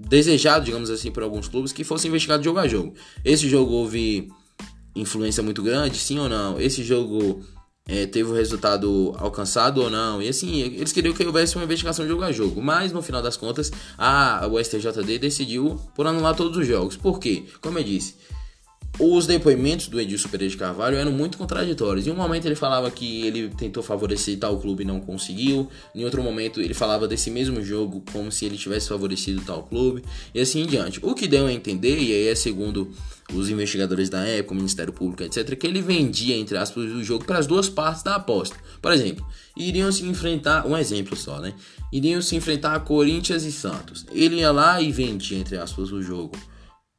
desejado, 0.00 0.64
digamos 0.64 0.90
assim, 0.90 1.12
por 1.12 1.22
alguns 1.22 1.46
clubes, 1.46 1.72
que 1.72 1.84
fosse 1.84 2.08
investigado 2.08 2.42
jogo 2.42 2.58
a 2.58 2.66
jogo. 2.66 2.94
Esse 3.24 3.48
jogo 3.48 3.74
houve 3.74 4.28
influência 4.96 5.42
muito 5.42 5.62
grande, 5.62 5.98
sim 5.98 6.18
ou 6.18 6.28
não? 6.28 6.60
Esse 6.60 6.82
jogo 6.82 7.44
é, 7.86 8.06
teve 8.06 8.30
o 8.30 8.34
resultado 8.34 9.14
alcançado 9.18 9.82
ou 9.82 9.90
não. 9.90 10.22
E 10.22 10.28
assim, 10.28 10.60
eles 10.60 10.92
queriam 10.92 11.14
que 11.14 11.24
houvesse 11.24 11.54
uma 11.56 11.64
investigação 11.64 12.06
jogo 12.06 12.22
a 12.22 12.32
jogo. 12.32 12.62
Mas 12.62 12.92
no 12.92 13.02
final 13.02 13.22
das 13.22 13.36
contas, 13.36 13.70
a, 13.98 14.46
o 14.50 14.62
STJD 14.62 15.18
decidiu 15.18 15.78
por 15.94 16.06
anular 16.06 16.34
todos 16.34 16.56
os 16.56 16.66
jogos. 16.66 16.96
Por 16.96 17.18
quê? 17.18 17.44
Como 17.60 17.78
eu 17.78 17.84
disse, 17.84 18.14
os 18.98 19.26
depoimentos 19.26 19.88
do 19.88 20.00
Edilson 20.00 20.28
Pereira 20.28 20.50
de 20.50 20.56
Carvalho 20.56 20.96
eram 20.96 21.12
muito 21.12 21.36
contraditórios. 21.36 22.06
Em 22.06 22.10
um 22.10 22.16
momento 22.16 22.46
ele 22.46 22.54
falava 22.54 22.90
que 22.90 23.26
ele 23.26 23.50
tentou 23.50 23.82
favorecer 23.82 24.38
tal 24.38 24.58
clube 24.58 24.82
e 24.82 24.86
não 24.86 25.00
conseguiu. 25.00 25.68
Em 25.94 26.04
outro 26.04 26.22
momento 26.22 26.60
ele 26.62 26.72
falava 26.72 27.08
desse 27.08 27.30
mesmo 27.30 27.60
jogo 27.60 28.02
como 28.12 28.30
se 28.30 28.44
ele 28.44 28.56
tivesse 28.56 28.88
favorecido 28.88 29.42
tal 29.44 29.64
clube. 29.64 30.02
E 30.32 30.40
assim 30.40 30.62
em 30.62 30.66
diante. 30.66 31.00
O 31.02 31.14
que 31.14 31.26
deu 31.26 31.46
a 31.46 31.52
entender, 31.52 31.98
e 31.98 32.12
aí 32.12 32.28
é 32.28 32.34
segundo 32.34 32.90
os 33.32 33.48
investigadores 33.48 34.10
da 34.10 34.20
época, 34.24 34.52
o 34.52 34.56
Ministério 34.56 34.92
Público, 34.92 35.22
etc., 35.22 35.56
que 35.56 35.66
ele 35.66 35.80
vendia, 35.80 36.36
entre 36.36 36.56
aspas, 36.56 36.84
o 36.84 37.02
jogo 37.02 37.24
para 37.24 37.38
as 37.38 37.46
duas 37.46 37.68
partes 37.68 38.02
da 38.02 38.16
aposta. 38.16 38.56
Por 38.82 38.92
exemplo, 38.92 39.26
iriam 39.56 39.90
se 39.90 40.04
enfrentar, 40.04 40.66
um 40.66 40.76
exemplo 40.76 41.16
só, 41.16 41.40
né? 41.40 41.54
Iriam 41.92 42.20
se 42.20 42.36
enfrentar 42.36 42.78
Corinthians 42.80 43.44
e 43.44 43.52
Santos. 43.52 44.04
Ele 44.12 44.36
ia 44.36 44.52
lá 44.52 44.80
e 44.80 44.92
vendia, 44.92 45.38
entre 45.38 45.56
aspas, 45.56 45.90
o 45.90 46.02
jogo 46.02 46.36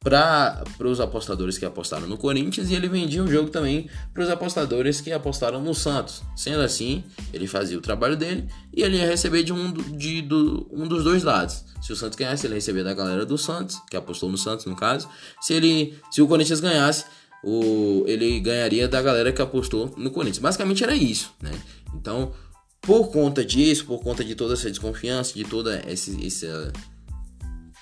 para 0.06 0.62
os 0.84 1.00
apostadores 1.00 1.58
que 1.58 1.64
apostaram 1.64 2.06
no 2.06 2.16
Corinthians 2.16 2.70
e 2.70 2.76
ele 2.76 2.88
vendia 2.88 3.24
o 3.24 3.26
jogo 3.26 3.50
também 3.50 3.90
para 4.14 4.22
os 4.22 4.30
apostadores 4.30 5.00
que 5.00 5.10
apostaram 5.10 5.60
no 5.60 5.74
Santos. 5.74 6.22
Sendo 6.36 6.60
assim, 6.60 7.02
ele 7.32 7.48
fazia 7.48 7.76
o 7.76 7.80
trabalho 7.80 8.16
dele 8.16 8.46
e 8.72 8.84
ele 8.84 8.98
ia 8.98 9.06
receber 9.06 9.42
de 9.42 9.52
um, 9.52 9.72
de, 9.72 10.22
do, 10.22 10.68
um 10.70 10.86
dos 10.86 11.02
dois 11.02 11.24
lados. 11.24 11.64
Se 11.82 11.92
o 11.92 11.96
Santos 11.96 12.16
ganhasse, 12.16 12.46
ele 12.46 12.54
ia 12.54 12.58
receber 12.58 12.84
da 12.84 12.94
galera 12.94 13.26
do 13.26 13.36
Santos, 13.36 13.80
que 13.90 13.96
apostou 13.96 14.30
no 14.30 14.38
Santos 14.38 14.64
no 14.66 14.76
caso. 14.76 15.08
Se 15.40 15.54
ele, 15.54 15.98
se 16.12 16.22
o 16.22 16.28
Corinthians 16.28 16.60
ganhasse, 16.60 17.04
o, 17.42 18.04
ele 18.06 18.38
ganharia 18.38 18.86
da 18.86 19.02
galera 19.02 19.32
que 19.32 19.42
apostou 19.42 19.92
no 19.96 20.12
Corinthians. 20.12 20.38
Basicamente 20.38 20.84
era 20.84 20.94
isso, 20.94 21.32
né? 21.42 21.50
Então, 21.92 22.32
por 22.80 23.10
conta 23.10 23.44
disso, 23.44 23.86
por 23.86 24.00
conta 24.04 24.24
de 24.24 24.36
toda 24.36 24.54
essa 24.54 24.70
desconfiança, 24.70 25.34
de 25.34 25.42
toda 25.42 25.82
essa, 25.84 26.12
essa 26.24 26.72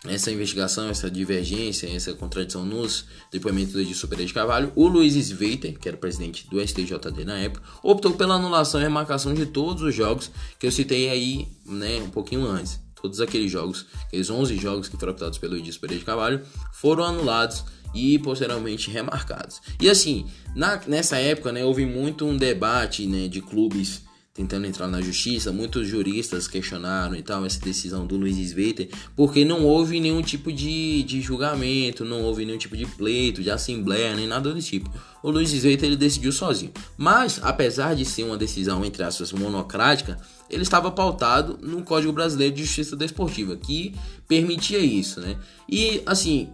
essa 0.06 0.30
investigação, 0.30 0.88
essa 0.88 1.10
divergência, 1.10 1.88
essa 1.88 2.12
contradição 2.12 2.64
nos 2.64 3.06
depoimentos 3.32 3.72
do 3.72 3.80
Edilson 3.80 4.06
Pereira 4.06 4.26
de 4.26 4.34
Carvalho, 4.34 4.72
o 4.74 4.86
Luiz 4.86 5.14
Sveiter, 5.14 5.78
que 5.78 5.88
era 5.88 5.96
presidente 5.96 6.46
do 6.48 6.60
STJD 6.60 7.24
na 7.24 7.38
época, 7.38 7.62
optou 7.82 8.12
pela 8.12 8.34
anulação 8.34 8.80
e 8.80 8.84
remarcação 8.84 9.32
de 9.32 9.46
todos 9.46 9.82
os 9.82 9.94
jogos 9.94 10.30
que 10.58 10.66
eu 10.66 10.72
citei 10.72 11.08
aí, 11.08 11.48
né, 11.64 12.02
um 12.02 12.10
pouquinho 12.10 12.46
antes. 12.46 12.78
Todos 13.00 13.20
aqueles 13.20 13.50
jogos, 13.50 13.86
aqueles 14.06 14.30
11 14.30 14.56
jogos 14.56 14.88
que 14.88 14.96
foram 14.96 15.12
optados 15.12 15.38
pelo 15.38 15.56
Edilson 15.56 15.80
Pereira 15.80 16.00
de 16.00 16.06
Carvalho, 16.06 16.42
foram 16.72 17.04
anulados 17.04 17.64
e 17.94 18.18
posteriormente 18.18 18.90
remarcados. 18.90 19.60
E 19.80 19.88
assim, 19.88 20.26
na, 20.54 20.80
nessa 20.86 21.16
época, 21.16 21.52
né, 21.52 21.64
houve 21.64 21.86
muito 21.86 22.26
um 22.26 22.36
debate, 22.36 23.06
né, 23.06 23.28
de 23.28 23.40
clubes 23.40 24.02
tentando 24.34 24.66
entrar 24.66 24.88
na 24.88 25.00
justiça, 25.00 25.52
muitos 25.52 25.86
juristas 25.86 26.48
questionaram 26.48 27.14
e 27.14 27.22
tal 27.22 27.46
essa 27.46 27.60
decisão 27.60 28.04
do 28.04 28.16
Luiz 28.16 28.36
Sveiter, 28.36 28.88
porque 29.14 29.44
não 29.44 29.62
houve 29.62 30.00
nenhum 30.00 30.20
tipo 30.22 30.52
de, 30.52 31.04
de 31.04 31.20
julgamento, 31.20 32.04
não 32.04 32.20
houve 32.22 32.44
nenhum 32.44 32.58
tipo 32.58 32.76
de 32.76 32.84
pleito, 32.84 33.44
de 33.44 33.50
assembleia, 33.50 34.16
nem 34.16 34.26
nada 34.26 34.52
do 34.52 34.60
tipo. 34.60 34.90
O 35.22 35.30
Luiz 35.30 35.50
Sveiter 35.50 35.86
ele 35.86 35.96
decidiu 35.96 36.32
sozinho. 36.32 36.72
Mas, 36.96 37.38
apesar 37.44 37.94
de 37.94 38.04
ser 38.04 38.24
uma 38.24 38.36
decisão, 38.36 38.84
entre 38.84 39.04
aspas, 39.04 39.30
monocrática, 39.30 40.18
ele 40.50 40.64
estava 40.64 40.90
pautado 40.90 41.56
no 41.62 41.84
Código 41.84 42.12
Brasileiro 42.12 42.56
de 42.56 42.64
Justiça 42.64 42.96
Desportiva, 42.96 43.56
que 43.56 43.94
permitia 44.26 44.80
isso, 44.80 45.20
né? 45.20 45.36
E, 45.68 46.02
assim, 46.04 46.48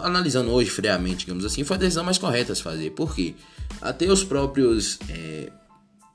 analisando 0.00 0.52
hoje 0.52 0.70
friamente, 0.70 1.26
digamos 1.26 1.44
assim, 1.44 1.64
foi 1.64 1.74
a 1.74 1.80
decisão 1.80 2.04
mais 2.04 2.18
correta 2.18 2.52
a 2.52 2.54
se 2.54 2.62
fazer. 2.62 2.90
Por 2.92 3.12
quê? 3.12 3.34
Até 3.82 4.06
os 4.06 4.22
próprios... 4.22 5.00
É, 5.08 5.50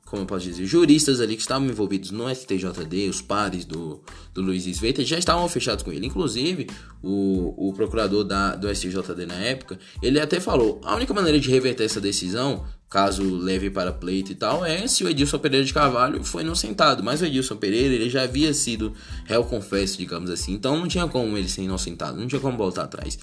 como 0.10 0.24
eu 0.24 0.26
posso 0.26 0.45
dizer, 0.45 0.65
juristas 0.65 1.22
ali 1.22 1.36
que 1.36 1.41
estavam 1.41 1.67
envolvidos 1.67 2.10
no 2.10 2.28
STJD, 2.34 3.10
os 3.10 3.22
pares 3.22 3.63
do, 3.63 4.02
do 4.34 4.41
Luiz 4.41 4.65
Sveita, 4.65 5.06
já 5.06 5.19
estavam 5.19 5.48
fechados 5.48 5.84
com 5.84 5.91
ele. 5.91 6.08
Inclusive, 6.08 6.67
o, 7.02 7.69
o 7.69 7.74
procurador 7.74 8.24
da, 8.24 8.56
do 8.56 8.74
STJD 8.74 9.28
na 9.28 9.36
época, 9.36 9.78
ele 10.02 10.19
até 10.19 10.39
falou, 10.39 10.82
a 10.84 10.95
única 10.95 11.13
maneira 11.13 11.39
de 11.39 11.52
reverter 11.52 11.84
essa 11.84 12.02
decisão, 12.02 12.65
caso 12.89 13.24
leve 13.24 13.69
para 13.69 13.91
pleito 13.91 14.32
e 14.32 14.36
tal, 14.36 14.65
é 14.65 14.88
se 14.88 15.04
o 15.04 15.10
Edilson 15.10 15.38
Pereira 15.38 15.63
de 15.63 15.74
Carvalho 15.74 16.24
foi 16.24 16.41
inocentado. 16.41 17.04
Mas 17.04 17.22
o 17.22 17.26
Edilson 17.26 17.58
Pereira, 17.58 17.93
ele 17.93 18.10
já 18.10 18.24
havia 18.24 18.52
sido 18.52 18.95
réu 19.26 19.43
confesso, 19.43 19.95
digamos 19.95 20.32
assim, 20.32 20.54
então 20.54 20.76
não 20.76 20.88
tinha 20.88 21.08
como 21.08 21.38
ele 21.38 21.48
ser 21.48 21.62
inocentado, 21.62 22.19
não 22.19 22.28
tinha 22.28 22.41
como 22.41 22.58
voltar 22.58 22.86
atrás. 22.86 23.19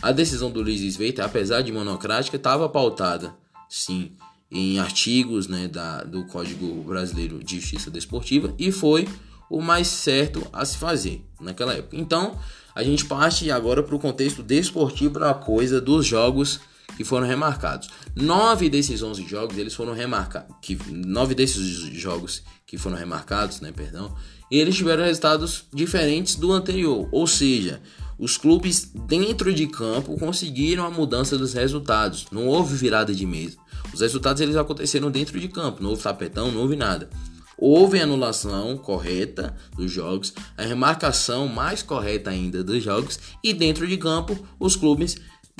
A 0.00 0.12
decisão 0.12 0.52
do 0.52 0.62
Luiz 0.62 0.80
Sveita, 0.82 1.24
apesar 1.24 1.62
de 1.62 1.72
monocrática, 1.72 2.36
estava 2.36 2.68
pautada, 2.68 3.34
sim, 3.68 4.12
em 4.50 4.78
artigos 4.78 5.46
né, 5.46 5.68
da, 5.68 6.02
do 6.04 6.24
Código 6.24 6.82
Brasileiro 6.82 7.42
de 7.42 7.56
Justiça 7.60 7.90
Desportiva 7.90 8.54
e 8.58 8.72
foi 8.72 9.06
o 9.50 9.60
mais 9.60 9.88
certo 9.88 10.46
a 10.52 10.64
se 10.64 10.76
fazer 10.76 11.24
naquela 11.40 11.74
época. 11.74 11.96
Então, 11.96 12.38
a 12.74 12.82
gente 12.82 13.04
parte 13.04 13.50
agora 13.50 13.82
para 13.82 13.94
o 13.94 13.98
contexto 13.98 14.42
desportivo 14.42 15.18
da 15.18 15.34
coisa 15.34 15.80
dos 15.80 16.06
jogos 16.06 16.60
que 16.96 17.04
foram 17.04 17.26
remarcados. 17.26 17.88
Nove 18.14 18.68
desses 18.68 19.02
onze 19.02 19.26
jogos 19.26 19.56
eles 19.56 19.74
foram 19.74 19.92
remarcados, 19.92 20.54
que 20.60 20.78
nove 20.90 21.34
desses 21.34 21.64
jogos 21.96 22.42
que 22.66 22.76
foram 22.76 22.96
remarcados, 22.96 23.60
né, 23.60 23.72
perdão, 23.72 24.14
eles 24.50 24.76
tiveram 24.76 25.04
resultados 25.04 25.64
diferentes 25.72 26.36
do 26.36 26.52
anterior, 26.52 27.08
ou 27.12 27.26
seja, 27.26 27.80
os 28.18 28.36
clubes 28.36 28.90
dentro 29.06 29.52
de 29.52 29.66
campo 29.68 30.18
conseguiram 30.18 30.84
a 30.84 30.90
mudança 30.90 31.38
dos 31.38 31.52
resultados. 31.54 32.26
Não 32.32 32.48
houve 32.48 32.74
virada 32.74 33.14
de 33.14 33.24
mesa. 33.24 33.56
Os 33.92 34.00
resultados 34.00 34.40
eles 34.40 34.56
aconteceram 34.56 35.10
dentro 35.10 35.38
de 35.38 35.48
campo, 35.48 35.82
não 35.82 35.90
houve 35.90 36.02
tapetão, 36.02 36.50
não 36.50 36.62
houve 36.62 36.76
nada. 36.76 37.08
Houve 37.56 38.00
anulação 38.00 38.76
correta 38.76 39.56
dos 39.76 39.90
jogos, 39.90 40.32
a 40.56 40.62
remarcação 40.62 41.48
mais 41.48 41.82
correta 41.82 42.30
ainda 42.30 42.62
dos 42.62 42.82
jogos 42.82 43.18
e 43.42 43.52
dentro 43.52 43.86
de 43.86 43.96
campo 43.96 44.38
os 44.60 44.76
clubes 44.76 45.16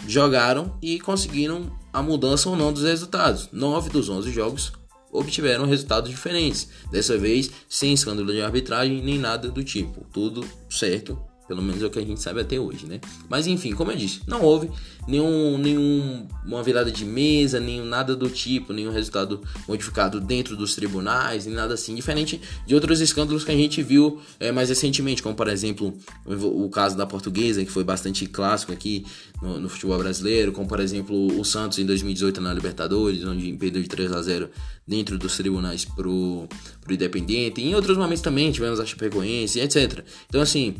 jogaram 0.06 0.78
e 0.80 1.00
conseguiram 1.00 1.76
a 1.92 2.00
mudança 2.00 2.48
ou 2.48 2.56
não 2.56 2.72
dos 2.72 2.84
resultados. 2.84 3.48
Nove 3.52 3.90
dos 3.90 4.08
11 4.08 4.30
jogos 4.30 4.72
obtiveram 5.10 5.66
resultados 5.66 6.10
diferentes. 6.10 6.68
Dessa 6.90 7.18
vez, 7.18 7.50
sem 7.68 7.92
escândalo 7.92 8.32
de 8.32 8.42
arbitragem 8.42 9.02
nem 9.02 9.18
nada 9.18 9.48
do 9.48 9.64
tipo. 9.64 10.06
Tudo 10.12 10.46
certo, 10.70 11.18
pelo 11.48 11.62
menos 11.62 11.82
é 11.82 11.86
o 11.86 11.90
que 11.90 11.98
a 11.98 12.04
gente 12.04 12.20
sabe 12.20 12.42
até 12.42 12.60
hoje, 12.60 12.86
né? 12.86 13.00
Mas 13.28 13.46
enfim, 13.46 13.72
como 13.72 13.90
eu 13.90 13.96
disse, 13.96 14.20
não 14.26 14.42
houve 14.42 14.70
nenhum, 15.08 15.56
nenhum 15.56 16.28
uma 16.44 16.62
virada 16.62 16.92
de 16.92 17.04
mesa, 17.06 17.58
nenhum 17.58 17.86
nada 17.86 18.14
do 18.14 18.28
tipo, 18.28 18.74
nenhum 18.74 18.92
resultado 18.92 19.40
modificado 19.66 20.20
dentro 20.20 20.54
dos 20.54 20.74
tribunais, 20.74 21.46
nem 21.46 21.54
nada 21.54 21.72
assim, 21.72 21.94
diferente 21.94 22.38
de 22.66 22.74
outros 22.74 23.00
escândalos 23.00 23.44
que 23.44 23.50
a 23.50 23.56
gente 23.56 23.82
viu 23.82 24.20
é, 24.38 24.52
mais 24.52 24.68
recentemente, 24.68 25.22
como 25.22 25.34
por 25.34 25.48
exemplo 25.48 25.96
o, 26.26 26.64
o, 26.66 26.68
caso 26.68 26.96
da 26.96 27.06
Portuguesa, 27.06 27.64
que 27.64 27.72
foi 27.72 27.82
bastante 27.82 28.26
clássico 28.26 28.70
aqui 28.70 29.06
no, 29.40 29.58
no, 29.58 29.68
futebol 29.70 29.96
brasileiro, 29.96 30.52
como 30.52 30.68
por 30.68 30.80
exemplo 30.80 31.40
o 31.40 31.44
Santos 31.44 31.78
em 31.78 31.86
2018 31.86 32.42
na 32.42 32.52
Libertadores, 32.52 33.24
onde 33.24 33.50
perdeu 33.54 33.80
de 33.80 33.88
3 33.88 34.12
a 34.12 34.20
0 34.20 34.50
dentro 34.86 35.18
dos 35.18 35.34
tribunais 35.34 35.86
pro, 35.86 36.46
pro 36.82 36.92
Independente, 36.92 37.62
e 37.62 37.70
em 37.70 37.74
outros 37.74 37.96
momentos 37.96 38.22
também 38.22 38.52
tivemos 38.52 38.78
a 38.78 38.84
Chapecoense, 38.84 39.60
etc. 39.60 40.04
Então 40.28 40.42
assim 40.42 40.76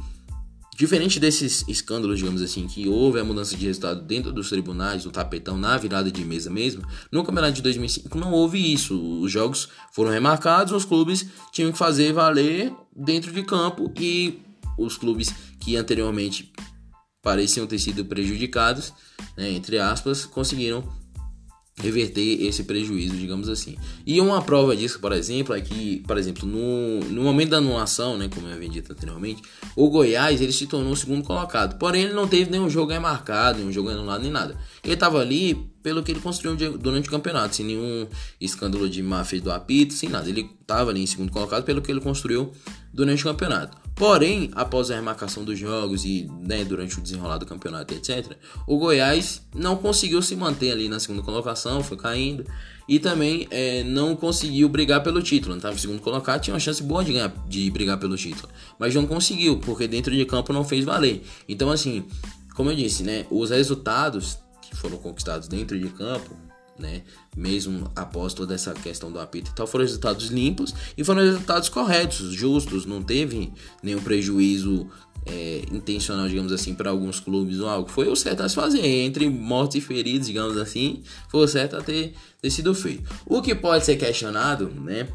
Diferente 0.78 1.18
desses 1.18 1.66
escândalos, 1.66 2.20
digamos 2.20 2.40
assim, 2.40 2.68
que 2.68 2.86
houve 2.86 3.18
a 3.18 3.24
mudança 3.24 3.56
de 3.56 3.66
resultado 3.66 4.00
dentro 4.00 4.30
dos 4.30 4.48
tribunais, 4.48 5.02
do 5.02 5.10
tapetão, 5.10 5.58
na 5.58 5.76
virada 5.76 6.08
de 6.08 6.24
mesa 6.24 6.50
mesmo, 6.50 6.84
no 7.10 7.24
campeonato 7.24 7.54
de 7.54 7.62
2005 7.62 8.16
não 8.16 8.30
houve 8.30 8.72
isso. 8.72 8.96
Os 9.20 9.32
jogos 9.32 9.68
foram 9.92 10.12
remarcados, 10.12 10.72
os 10.72 10.84
clubes 10.84 11.26
tinham 11.50 11.72
que 11.72 11.78
fazer 11.78 12.12
valer 12.12 12.72
dentro 12.94 13.32
de 13.32 13.42
campo 13.42 13.92
e 13.98 14.38
os 14.78 14.96
clubes 14.96 15.34
que 15.58 15.74
anteriormente 15.74 16.52
pareciam 17.20 17.66
ter 17.66 17.80
sido 17.80 18.04
prejudicados, 18.04 18.92
né, 19.36 19.50
entre 19.50 19.80
aspas, 19.80 20.26
conseguiram 20.26 20.88
reverter 21.80 22.46
esse 22.46 22.64
prejuízo, 22.64 23.16
digamos 23.16 23.48
assim. 23.48 23.76
E 24.06 24.20
uma 24.20 24.42
prova 24.42 24.76
disso, 24.76 24.98
por 25.00 25.12
exemplo, 25.12 25.54
é 25.54 25.60
que, 25.60 26.02
por 26.06 26.18
exemplo, 26.18 26.46
no, 26.46 27.00
no 27.10 27.22
momento 27.22 27.50
da 27.50 27.58
anulação, 27.58 28.16
né, 28.16 28.28
como 28.32 28.46
eu 28.48 28.54
havia 28.54 28.68
dito 28.68 28.92
anteriormente, 28.92 29.42
o 29.76 29.88
Goiás 29.88 30.40
ele 30.40 30.52
se 30.52 30.66
tornou 30.66 30.92
o 30.92 30.96
segundo 30.96 31.22
colocado. 31.22 31.78
Porém, 31.78 32.04
ele 32.04 32.14
não 32.14 32.26
teve 32.26 32.50
nenhum 32.50 32.68
jogo 32.68 32.98
marcado, 33.00 33.58
nenhum 33.58 33.72
jogo 33.72 33.90
anulado, 33.90 34.22
nem 34.22 34.30
nada. 34.30 34.56
Ele 34.82 34.94
estava 34.94 35.20
ali 35.20 35.70
pelo 35.88 36.03
que 36.03 36.12
ele 36.12 36.20
construiu 36.20 36.55
durante 36.77 37.09
o 37.09 37.11
campeonato, 37.11 37.57
sem 37.57 37.64
nenhum 37.64 38.07
escândalo 38.38 38.87
de 38.90 39.03
máfia 39.03 39.40
do 39.40 39.51
apito, 39.51 39.94
sem 39.94 40.11
nada. 40.11 40.29
Ele 40.29 40.51
estava 40.61 40.90
ali 40.90 41.01
em 41.01 41.07
segundo 41.07 41.33
colocado 41.33 41.64
pelo 41.64 41.81
que 41.81 41.90
ele 41.90 41.98
construiu 41.98 42.53
durante 42.92 43.22
o 43.22 43.24
campeonato. 43.24 43.74
Porém, 43.94 44.51
após 44.55 44.90
a 44.90 44.96
remarcação 44.96 45.46
dos 45.46 45.59
jogos 45.59 46.05
e 46.05 46.29
né, 46.46 46.62
durante 46.62 46.98
o 46.98 47.01
desenrolar 47.01 47.38
do 47.38 47.46
campeonato, 47.46 47.94
etc., 47.94 48.37
o 48.66 48.77
Goiás 48.77 49.40
não 49.55 49.79
conseguiu 49.79 50.20
se 50.20 50.37
manter 50.37 50.72
ali 50.72 50.90
na 50.90 51.01
segunda 51.01 51.22
colocação, 51.22 51.83
foi 51.83 51.96
caindo 51.96 52.44
e 52.87 52.98
também 52.98 53.48
é, 53.51 53.83
não 53.83 54.14
conseguiu 54.14 54.68
brigar 54.68 55.03
pelo 55.03 55.22
título. 55.22 55.57
Estava 55.57 55.74
em 55.74 55.79
segundo 55.79 56.03
colocado, 56.03 56.42
tinha 56.42 56.53
uma 56.53 56.61
chance 56.61 56.83
boa 56.83 57.03
de, 57.03 57.14
ganhar, 57.14 57.33
de 57.48 57.70
brigar 57.70 57.98
pelo 57.98 58.14
título, 58.14 58.51
mas 58.79 58.94
não 58.94 59.07
conseguiu 59.07 59.59
porque 59.59 59.88
dentro 59.88 60.14
de 60.14 60.27
campo 60.27 60.53
não 60.53 60.64
fez 60.64 60.85
valer. 60.85 61.22
Então, 61.48 61.70
assim, 61.70 62.05
como 62.55 62.70
eu 62.70 62.77
disse, 62.77 63.03
né, 63.03 63.24
os 63.31 63.48
resultados 63.48 64.38
que 64.68 64.76
foram 64.76 64.98
conquistados 64.98 65.48
dentro 65.48 65.78
de 65.78 65.88
campo 65.88 66.37
né? 66.78 67.02
Mesmo 67.37 67.90
após 67.96 68.33
toda 68.33 68.54
essa 68.54 68.72
questão 68.72 69.11
do 69.11 69.18
apito 69.18 69.50
e 69.50 69.54
tal, 69.54 69.66
foram 69.66 69.85
resultados 69.85 70.28
limpos 70.28 70.74
e 70.96 71.02
foram 71.02 71.22
resultados 71.22 71.68
corretos, 71.68 72.33
justos, 72.33 72.87
não 72.87 73.02
teve 73.02 73.52
nenhum 73.83 74.00
prejuízo 74.00 74.88
é, 75.26 75.62
intencional, 75.72 76.28
digamos 76.28 76.52
assim, 76.52 76.74
para 76.74 76.90
alguns 76.90 77.20
clubes 77.20 77.59
ou 77.59 77.68
algo. 77.68 77.90
Foi 77.90 78.09
o 78.09 78.16
certo 78.16 78.42
a 78.42 78.48
se 78.48 78.54
fazer, 78.54 78.87
entre 78.87 79.28
mortos 79.28 79.76
e 79.76 79.81
feridos, 79.81 80.28
digamos 80.28 80.57
assim, 80.57 81.02
foi 81.28 81.44
o 81.44 81.48
certo 81.48 81.76
a 81.76 81.83
ter, 81.83 82.14
ter 82.40 82.50
sido 82.50 82.74
feito. 82.74 83.11
O 83.26 83.42
que 83.42 83.54
pode 83.54 83.85
ser 83.85 83.96
questionado, 83.96 84.70
né? 84.70 85.09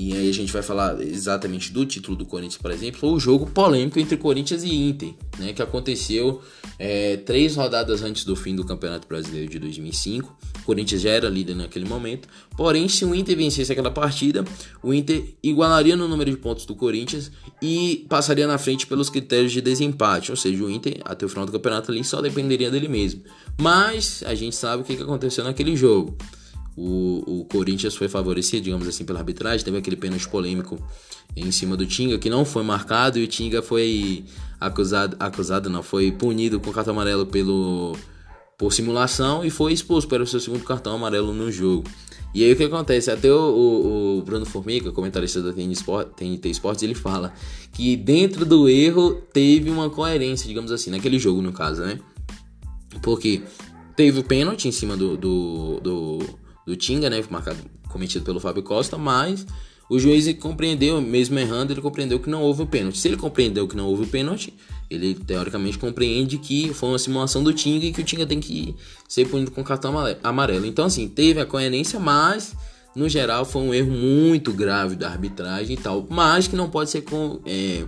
E 0.00 0.16
aí 0.16 0.30
a 0.30 0.32
gente 0.32 0.52
vai 0.52 0.62
falar 0.62 1.00
exatamente 1.02 1.72
do 1.72 1.84
título 1.84 2.16
do 2.16 2.24
Corinthians, 2.24 2.62
por 2.62 2.70
exemplo, 2.70 3.00
foi 3.00 3.10
o 3.10 3.18
jogo 3.18 3.50
polêmico 3.50 3.98
entre 3.98 4.16
Corinthians 4.16 4.62
e 4.62 4.72
Inter, 4.72 5.12
né, 5.40 5.52
que 5.52 5.60
aconteceu 5.60 6.40
é, 6.78 7.16
três 7.16 7.56
rodadas 7.56 8.00
antes 8.04 8.24
do 8.24 8.36
fim 8.36 8.54
do 8.54 8.64
Campeonato 8.64 9.08
Brasileiro 9.08 9.50
de 9.50 9.58
2005. 9.58 10.38
O 10.60 10.62
Corinthians 10.62 11.00
já 11.00 11.10
era 11.10 11.28
líder 11.28 11.56
naquele 11.56 11.84
momento, 11.84 12.28
porém, 12.56 12.88
se 12.88 13.04
o 13.04 13.12
Inter 13.12 13.36
vencesse 13.36 13.72
aquela 13.72 13.90
partida, 13.90 14.44
o 14.84 14.94
Inter 14.94 15.34
igualaria 15.42 15.96
no 15.96 16.06
número 16.06 16.30
de 16.30 16.36
pontos 16.36 16.64
do 16.64 16.76
Corinthians 16.76 17.32
e 17.60 18.06
passaria 18.08 18.46
na 18.46 18.56
frente 18.56 18.86
pelos 18.86 19.10
critérios 19.10 19.50
de 19.50 19.60
desempate, 19.60 20.30
ou 20.30 20.36
seja, 20.36 20.62
o 20.62 20.70
Inter 20.70 21.00
até 21.04 21.26
o 21.26 21.28
final 21.28 21.44
do 21.44 21.50
campeonato 21.50 21.90
ali 21.90 22.04
só 22.04 22.22
dependeria 22.22 22.70
dele 22.70 22.86
mesmo. 22.86 23.24
Mas 23.60 24.22
a 24.24 24.36
gente 24.36 24.54
sabe 24.54 24.82
o 24.82 24.84
que 24.84 25.02
aconteceu 25.02 25.42
naquele 25.42 25.74
jogo 25.74 26.16
o, 26.80 27.40
o 27.40 27.44
Corinthians 27.46 27.96
foi 27.96 28.08
favorecido, 28.08 28.62
digamos 28.62 28.86
assim, 28.86 29.04
pela 29.04 29.18
arbitragem. 29.18 29.64
Teve 29.64 29.78
aquele 29.78 29.96
pênalti 29.96 30.28
polêmico 30.28 30.78
em 31.36 31.50
cima 31.50 31.76
do 31.76 31.84
Tinga, 31.84 32.18
que 32.18 32.30
não 32.30 32.44
foi 32.44 32.62
marcado, 32.62 33.18
e 33.18 33.24
o 33.24 33.26
Tinga 33.26 33.60
foi 33.60 34.24
acusado, 34.60 35.16
acusado 35.18 35.68
não, 35.68 35.82
foi 35.82 36.12
punido 36.12 36.60
com 36.60 36.70
cartão 36.72 36.94
amarelo 36.94 37.26
pelo, 37.26 37.96
por 38.56 38.72
simulação 38.72 39.44
e 39.44 39.50
foi 39.50 39.72
expulso 39.72 40.06
pelo 40.06 40.24
seu 40.24 40.38
segundo 40.38 40.62
cartão 40.62 40.94
amarelo 40.94 41.34
no 41.34 41.50
jogo. 41.50 41.84
E 42.32 42.44
aí 42.44 42.52
o 42.52 42.56
que 42.56 42.64
acontece? 42.64 43.10
Até 43.10 43.32
o, 43.32 43.36
o, 43.36 44.18
o 44.18 44.22
Bruno 44.22 44.46
Formiga, 44.46 44.92
comentarista 44.92 45.42
da 45.42 45.52
TNT, 45.52 45.72
Sport, 45.72 46.08
TNT 46.14 46.50
Sports, 46.50 46.82
ele 46.84 46.94
fala 46.94 47.34
que 47.72 47.96
dentro 47.96 48.46
do 48.46 48.68
erro 48.68 49.20
teve 49.32 49.68
uma 49.68 49.90
coerência, 49.90 50.46
digamos 50.46 50.70
assim, 50.70 50.90
naquele 50.90 51.18
jogo 51.18 51.42
no 51.42 51.52
caso, 51.52 51.82
né? 51.82 51.98
Porque 53.02 53.42
teve 53.96 54.20
o 54.20 54.22
pênalti 54.22 54.68
em 54.68 54.72
cima 54.72 54.96
do, 54.96 55.16
do, 55.16 55.80
do 55.80 56.18
do 56.68 56.76
Tinga, 56.76 57.08
né, 57.08 57.24
marcado, 57.30 57.58
cometido 57.88 58.24
pelo 58.24 58.38
Fábio 58.38 58.62
Costa, 58.62 58.98
mas 58.98 59.46
o 59.88 59.98
juiz 59.98 60.30
compreendeu, 60.34 61.00
mesmo 61.00 61.38
errando, 61.38 61.72
ele 61.72 61.80
compreendeu 61.80 62.20
que 62.20 62.28
não 62.28 62.42
houve 62.42 62.62
o 62.62 62.66
pênalti. 62.66 62.98
Se 62.98 63.08
ele 63.08 63.16
compreendeu 63.16 63.66
que 63.66 63.74
não 63.74 63.86
houve 63.86 64.02
o 64.02 64.06
pênalti, 64.06 64.52
ele 64.90 65.14
teoricamente 65.14 65.78
compreende 65.78 66.36
que 66.36 66.74
foi 66.74 66.90
uma 66.90 66.98
simulação 66.98 67.42
do 67.42 67.54
Tinga 67.54 67.86
e 67.86 67.92
que 67.92 68.02
o 68.02 68.04
Tinga 68.04 68.26
tem 68.26 68.38
que 68.38 68.76
ser 69.08 69.26
punido 69.26 69.50
com 69.50 69.64
cartão 69.64 69.94
amarelo. 70.22 70.66
Então, 70.66 70.84
assim, 70.84 71.08
teve 71.08 71.40
a 71.40 71.46
coerência, 71.46 71.98
mas 71.98 72.54
no 72.94 73.08
geral 73.08 73.46
foi 73.46 73.62
um 73.62 73.72
erro 73.72 73.90
muito 73.90 74.52
grave 74.52 74.94
da 74.94 75.08
arbitragem 75.08 75.74
e 75.74 75.80
tal, 75.80 76.06
mas 76.10 76.46
que 76.46 76.54
não 76.54 76.68
pode 76.68 76.90
ser 76.90 77.00
com. 77.00 77.40
É, 77.46 77.86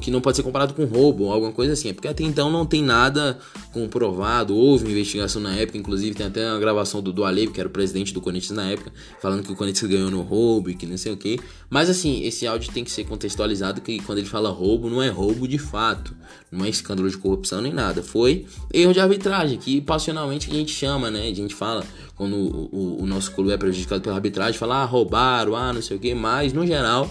que 0.00 0.10
não 0.10 0.20
pode 0.20 0.36
ser 0.36 0.42
comparado 0.42 0.72
com 0.72 0.84
roubo 0.84 1.24
ou 1.24 1.32
alguma 1.32 1.52
coisa 1.52 1.74
assim. 1.74 1.90
É 1.90 1.92
porque 1.92 2.08
até 2.08 2.24
então 2.24 2.50
não 2.50 2.64
tem 2.64 2.82
nada 2.82 3.38
comprovado, 3.72 4.56
houve 4.56 4.90
investigação 4.90 5.42
na 5.42 5.54
época, 5.54 5.76
inclusive 5.76 6.14
tem 6.14 6.26
até 6.26 6.48
uma 6.50 6.58
gravação 6.58 7.02
do, 7.02 7.12
do 7.12 7.24
que 7.52 7.60
era 7.60 7.68
o 7.68 7.72
presidente 7.72 8.14
do 8.14 8.20
Corinthians 8.20 8.52
na 8.52 8.70
época, 8.70 8.92
falando 9.20 9.42
que 9.42 9.52
o 9.52 9.56
Corinthians 9.56 9.90
ganhou 9.90 10.10
no 10.10 10.22
roubo 10.22 10.70
e 10.70 10.74
que 10.74 10.86
não 10.86 10.96
sei 10.96 11.12
o 11.12 11.16
que. 11.16 11.38
Mas 11.68 11.90
assim, 11.90 12.22
esse 12.24 12.46
áudio 12.46 12.72
tem 12.72 12.84
que 12.84 12.90
ser 12.90 13.04
contextualizado 13.04 13.80
que 13.80 14.00
quando 14.00 14.18
ele 14.18 14.28
fala 14.28 14.48
roubo, 14.50 14.88
não 14.88 15.02
é 15.02 15.08
roubo 15.08 15.46
de 15.46 15.58
fato, 15.58 16.14
não 16.50 16.64
é 16.64 16.68
escândalo 16.68 17.10
de 17.10 17.18
corrupção 17.18 17.60
nem 17.60 17.72
nada. 17.72 18.02
Foi 18.02 18.46
erro 18.72 18.92
de 18.92 19.00
arbitragem, 19.00 19.58
que 19.58 19.80
passionalmente 19.80 20.50
a 20.50 20.54
gente 20.54 20.72
chama, 20.72 21.10
né? 21.10 21.28
A 21.28 21.34
gente 21.34 21.54
fala 21.54 21.84
quando 22.14 22.36
o, 22.36 22.68
o, 22.72 23.02
o 23.02 23.06
nosso 23.06 23.32
clube 23.32 23.50
é 23.50 23.56
prejudicado 23.56 24.00
pela 24.00 24.14
arbitragem, 24.14 24.58
fala, 24.58 24.82
ah, 24.82 24.84
roubaram, 24.84 25.56
ah, 25.56 25.72
não 25.72 25.82
sei 25.82 25.96
o 25.96 26.00
que, 26.00 26.14
mas 26.14 26.52
no 26.52 26.66
geral 26.66 27.10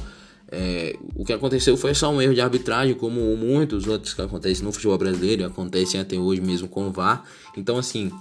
é, 0.55 0.95
o 1.15 1.25
que 1.25 1.33
aconteceu 1.33 1.75
foi 1.75 1.95
só 1.95 2.11
um 2.11 2.21
erro 2.21 2.35
de 2.35 2.39
arbitragem, 2.39 2.93
como 2.93 3.35
muitos 3.35 3.87
outros 3.87 4.13
que 4.13 4.21
acontecem 4.21 4.63
no 4.63 4.71
futebol 4.71 4.99
brasileiro 4.99 5.43
acontecem 5.43 5.99
até 5.99 6.15
hoje 6.15 6.41
mesmo 6.41 6.67
com 6.67 6.87
o 6.87 6.91
VAR. 6.91 7.23
Então, 7.57 7.75
assim, 7.79 8.11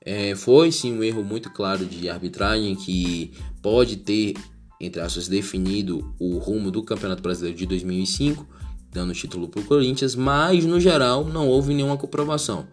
é, 0.00 0.34
foi 0.34 0.72
sim 0.72 0.96
um 0.96 1.04
erro 1.04 1.22
muito 1.22 1.50
claro 1.50 1.84
de 1.84 2.08
arbitragem 2.08 2.74
que 2.74 3.32
pode 3.60 3.96
ter, 3.96 4.34
entre 4.80 5.02
aspas, 5.02 5.28
definido 5.28 6.14
o 6.18 6.38
rumo 6.38 6.70
do 6.70 6.82
Campeonato 6.82 7.22
Brasileiro 7.22 7.58
de 7.58 7.66
2005, 7.66 8.46
dando 8.90 9.12
título 9.12 9.46
para 9.46 9.60
o 9.60 9.64
Corinthians, 9.64 10.14
mas 10.14 10.64
no 10.64 10.80
geral 10.80 11.26
não 11.26 11.46
houve 11.46 11.74
nenhuma 11.74 11.98
comprovação. 11.98 12.66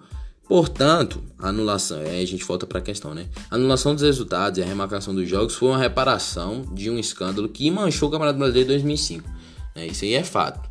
Portanto, 0.49 1.21
a 1.37 1.49
anulação, 1.49 1.99
aí 1.99 2.23
a 2.23 2.25
gente 2.25 2.43
volta 2.43 2.65
para 2.65 2.79
a 2.79 2.81
questão, 2.81 3.13
né? 3.13 3.27
A 3.51 3.55
anulação 3.55 3.93
dos 3.93 4.03
resultados 4.03 4.57
e 4.57 4.63
a 4.63 4.65
remarcação 4.65 5.13
dos 5.13 5.29
jogos 5.29 5.53
foi 5.53 5.69
uma 5.69 5.77
reparação 5.77 6.65
de 6.73 6.89
um 6.89 6.97
escândalo 6.97 7.47
que 7.47 7.69
manchou 7.69 8.09
o 8.09 8.11
Campeonato 8.11 8.39
Brasileiro 8.39 8.67
de 8.67 8.73
2005. 8.73 9.29
É, 9.75 9.85
isso 9.85 10.05
aí 10.05 10.15
é 10.15 10.23
fato. 10.23 10.67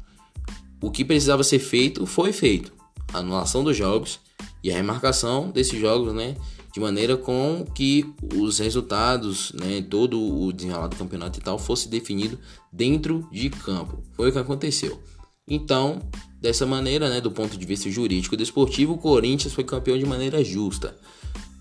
O 0.83 0.91
que 0.91 1.05
precisava 1.05 1.45
ser 1.45 1.61
feito 1.61 2.05
foi 2.07 2.33
feito. 2.33 2.73
A 3.15 3.19
anulação 3.19 3.63
dos 3.63 3.77
jogos 3.77 4.19
e 4.65 4.73
a 4.73 4.75
remarcação 4.75 5.49
desses 5.49 5.79
jogos, 5.79 6.13
né? 6.13 6.35
De 6.75 6.81
maneira 6.81 7.17
com 7.17 7.65
que 7.73 8.05
os 8.35 8.59
resultados, 8.59 9.53
né? 9.53 9.81
Todo 9.89 10.21
o 10.21 10.53
desenrolar 10.53 10.89
do 10.89 10.97
campeonato 10.97 11.39
e 11.39 11.43
tal 11.43 11.57
fosse 11.57 11.89
definido 11.89 12.37
dentro 12.73 13.29
de 13.31 13.49
campo. 13.49 14.03
Foi 14.15 14.31
o 14.31 14.33
que 14.33 14.39
aconteceu. 14.41 15.01
Então, 15.49 16.01
Dessa 16.41 16.65
maneira, 16.65 17.11
né, 17.11 17.21
do 17.21 17.33
ponto 17.33 17.57
de 17.57 17.67
vista 17.67 17.91
jurídico 17.91 18.35
e 18.35 18.39
desportivo, 18.39 18.95
o 18.95 18.99
Corinthians 18.99 19.53
foi 19.53 19.65
campeão 19.65 19.99
de 19.99 20.07
maneira 20.07 20.43
justa. 20.45 20.97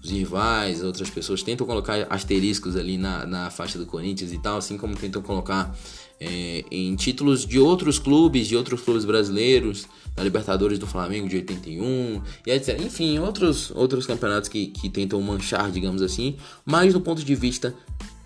Os 0.04 0.12
rivais, 0.12 0.84
outras 0.84 1.10
pessoas 1.10 1.42
tentam 1.42 1.66
colocar 1.66 2.06
asteriscos 2.12 2.76
ali 2.76 2.96
na, 2.96 3.26
na 3.26 3.50
faixa 3.50 3.80
do 3.80 3.88
Corinthians 3.88 4.32
e 4.32 4.38
tal, 4.38 4.58
assim 4.58 4.78
como 4.78 4.96
tentam 4.96 5.20
colocar 5.24 5.76
é, 6.20 6.64
em 6.70 6.96
títulos 6.96 7.44
de 7.44 7.58
outros 7.58 7.98
clubes, 7.98 8.48
de 8.48 8.56
outros 8.56 8.82
clubes 8.82 9.04
brasileiros, 9.04 9.88
da 10.16 10.24
Libertadores 10.24 10.78
do 10.78 10.86
Flamengo 10.86 11.28
de 11.28 11.38
81 11.38 12.22
e 12.46 12.52
etc. 12.52 12.80
Enfim, 12.80 13.18
outros, 13.18 13.72
outros 13.72 14.06
campeonatos 14.06 14.48
que, 14.48 14.68
que 14.68 14.90
tentam 14.90 15.20
manchar, 15.22 15.72
digamos 15.72 16.04
assim, 16.04 16.38
mas 16.64 16.94
do 16.94 17.02
ponto 17.02 17.24
de 17.24 17.36
vista 17.36 17.74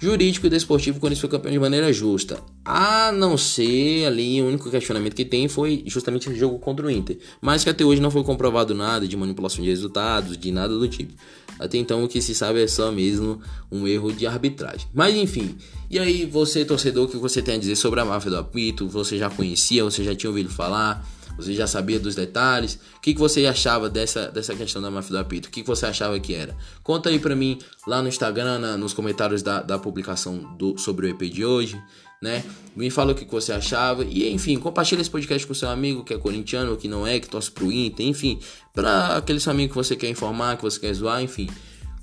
jurídico 0.02 0.48
e 0.48 0.50
desportivo 0.50 1.00
quando 1.00 1.14
isso 1.14 1.22
foi 1.22 1.30
campeão 1.30 1.52
de 1.52 1.60
maneira 1.60 1.94
justa. 1.94 2.40
A 2.66 3.12
não 3.12 3.38
ser 3.38 4.06
ali, 4.06 4.42
o 4.42 4.48
único 4.48 4.70
questionamento 4.72 5.16
que 5.16 5.24
tem 5.24 5.48
foi 5.48 5.84
justamente 5.86 6.28
o 6.28 6.36
jogo 6.36 6.58
contra 6.58 6.88
o 6.88 6.90
Inter. 6.90 7.20
Mas 7.40 7.64
que 7.64 7.70
até 7.70 7.86
hoje 7.86 8.02
não 8.02 8.10
foi 8.10 8.24
comprovado 8.24 8.74
nada 8.74 9.08
de 9.08 9.16
manipulação 9.16 9.64
de 9.64 9.70
resultados, 9.70 10.36
de 10.36 10.52
nada 10.52 10.76
do 10.76 10.88
tipo. 10.88 11.14
Até 11.60 11.78
então 11.78 12.04
o 12.04 12.08
que 12.08 12.20
se 12.20 12.34
sabe 12.34 12.64
é 12.64 12.68
só 12.68 12.92
mesmo 12.92 13.40
um 13.72 13.88
erro 13.88 14.12
de 14.12 14.26
arbitragem. 14.26 14.88
Mas 14.92 15.16
enfim, 15.16 15.56
e 15.90 16.00
aí 16.00 16.26
você, 16.26 16.66
torcedor, 16.66 17.06
o 17.06 17.08
que 17.08 17.18
você 17.18 17.40
tem 17.40 17.56
a 17.56 17.58
dizer 17.60 17.76
sobre 17.76 18.00
a 18.00 18.06
máfia 18.06 18.32
do 18.32 18.38
apito? 18.38 18.88
Você 18.88 19.20
já 19.20 19.30
conhecia, 19.30 19.84
você 19.84 20.04
já 20.04 20.16
tinha 20.16 20.32
ouvido 20.32 20.50
falar? 20.50 21.08
Você 21.41 21.54
já 21.54 21.67
sabia 21.67 21.99
dos 21.99 22.15
detalhes? 22.15 22.80
O 22.97 23.01
que, 23.01 23.13
que 23.13 23.19
você 23.19 23.45
achava 23.45 23.89
dessa, 23.89 24.30
dessa 24.30 24.56
questão 24.56 24.82
da 24.82 24.91
máfia 24.91 25.12
do 25.12 25.17
apito? 25.17 25.47
O 25.47 25.51
que, 25.51 25.62
que 25.62 25.67
você 25.67 25.86
achava 25.86 26.19
que 26.19 26.34
era? 26.34 26.56
Conta 26.84 27.10
aí 27.10 27.19
pra 27.19 27.36
mim 27.36 27.60
lá 27.88 28.01
no 28.01 28.08
Instagram, 28.08 28.60
na, 28.60 28.77
nos 28.77 28.93
comentários 28.93 29.41
da, 29.41 29.62
da 29.62 29.77
publicação 29.80 30.56
do, 30.58 30.77
sobre 30.77 31.08
o 31.08 31.10
EP 31.10 31.21
de 31.23 31.45
hoje, 31.45 31.82
né? 32.21 32.43
Me 32.75 32.89
fala 32.89 33.12
o 33.12 33.15
que, 33.15 33.25
que 33.25 33.32
você 33.32 33.51
achava. 33.51 34.06
E 34.06 34.32
enfim, 34.32 34.58
compartilha 34.58 35.01
esse 35.01 35.10
podcast 35.10 35.47
com 35.47 35.54
seu 35.54 35.69
amigo 35.69 36.04
que 36.04 36.13
é 36.13 36.17
corintiano, 36.17 36.77
que 36.77 36.88
não 36.88 37.06
é, 37.06 37.19
que 37.19 37.27
torce 37.27 37.49
pro 37.51 37.71
Inter, 37.71 38.06
enfim. 38.06 38.39
Pra 38.73 39.17
aquele 39.17 39.39
seu 39.39 39.51
amigo 39.51 39.69
que 39.69 39.77
você 39.77 39.95
quer 39.95 40.10
informar, 40.10 40.58
que 40.58 40.63
você 40.63 40.80
quer 40.80 40.93
zoar, 40.93 41.21
enfim. 41.21 41.49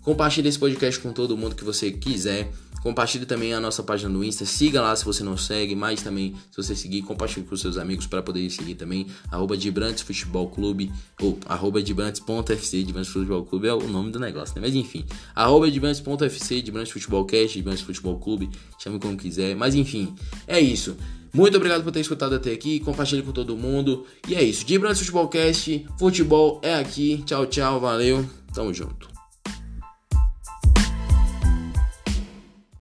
Compartilhe 0.02 0.48
esse 0.48 0.58
podcast 0.58 1.00
com 1.00 1.12
todo 1.12 1.36
mundo 1.36 1.54
que 1.54 1.64
você 1.64 1.90
quiser. 1.90 2.50
Compartilhe 2.82 3.26
também 3.26 3.54
a 3.54 3.60
nossa 3.60 3.82
página 3.82 4.08
no 4.08 4.24
Insta. 4.24 4.44
Siga 4.44 4.80
lá 4.80 4.94
se 4.94 5.04
você 5.04 5.22
não 5.22 5.36
segue, 5.36 5.74
mas 5.74 6.02
também 6.02 6.34
se 6.50 6.56
você 6.56 6.74
seguir, 6.74 7.02
compartilhe 7.02 7.46
com 7.46 7.56
seus 7.56 7.76
amigos 7.76 8.06
para 8.06 8.22
poder 8.22 8.48
seguir 8.50 8.74
também. 8.74 9.06
Arroba 9.30 9.56
Dibrantes 9.56 10.02
Futebol 10.02 10.48
Clube 10.48 10.92
ou 11.20 11.38
arroba 11.46 11.82
Dibrantes.fc. 11.82 12.82
Dibrantes 12.82 13.10
Futebol 13.10 13.44
Clube 13.44 13.68
é 13.68 13.74
o 13.74 13.86
nome 13.88 14.10
do 14.10 14.18
negócio, 14.18 14.54
né? 14.54 14.60
Mas 14.60 14.74
enfim, 14.74 15.04
arroba 15.34 15.70
Dibrantes.fc, 15.70 16.62
Dibrantes 16.62 16.92
Futebol 16.92 17.24
Cast, 17.24 17.56
Dibrantes 17.56 17.82
Futebol 17.82 18.18
Clube, 18.18 18.50
chame 18.78 18.98
como 18.98 19.16
quiser. 19.16 19.54
Mas 19.56 19.74
enfim, 19.74 20.14
é 20.46 20.60
isso. 20.60 20.96
Muito 21.32 21.56
obrigado 21.56 21.84
por 21.84 21.92
ter 21.92 22.00
escutado 22.00 22.34
até 22.34 22.52
aqui. 22.52 22.80
Compartilhe 22.80 23.22
com 23.22 23.32
todo 23.32 23.56
mundo. 23.56 24.06
E 24.26 24.34
é 24.34 24.42
isso. 24.42 24.64
Dibrantes 24.64 25.00
Futebol 25.00 25.28
Cast, 25.28 25.86
futebol 25.98 26.60
é 26.62 26.74
aqui. 26.74 27.22
Tchau, 27.26 27.46
tchau, 27.46 27.80
valeu. 27.80 28.24
Tamo 28.54 28.72
junto. 28.72 29.17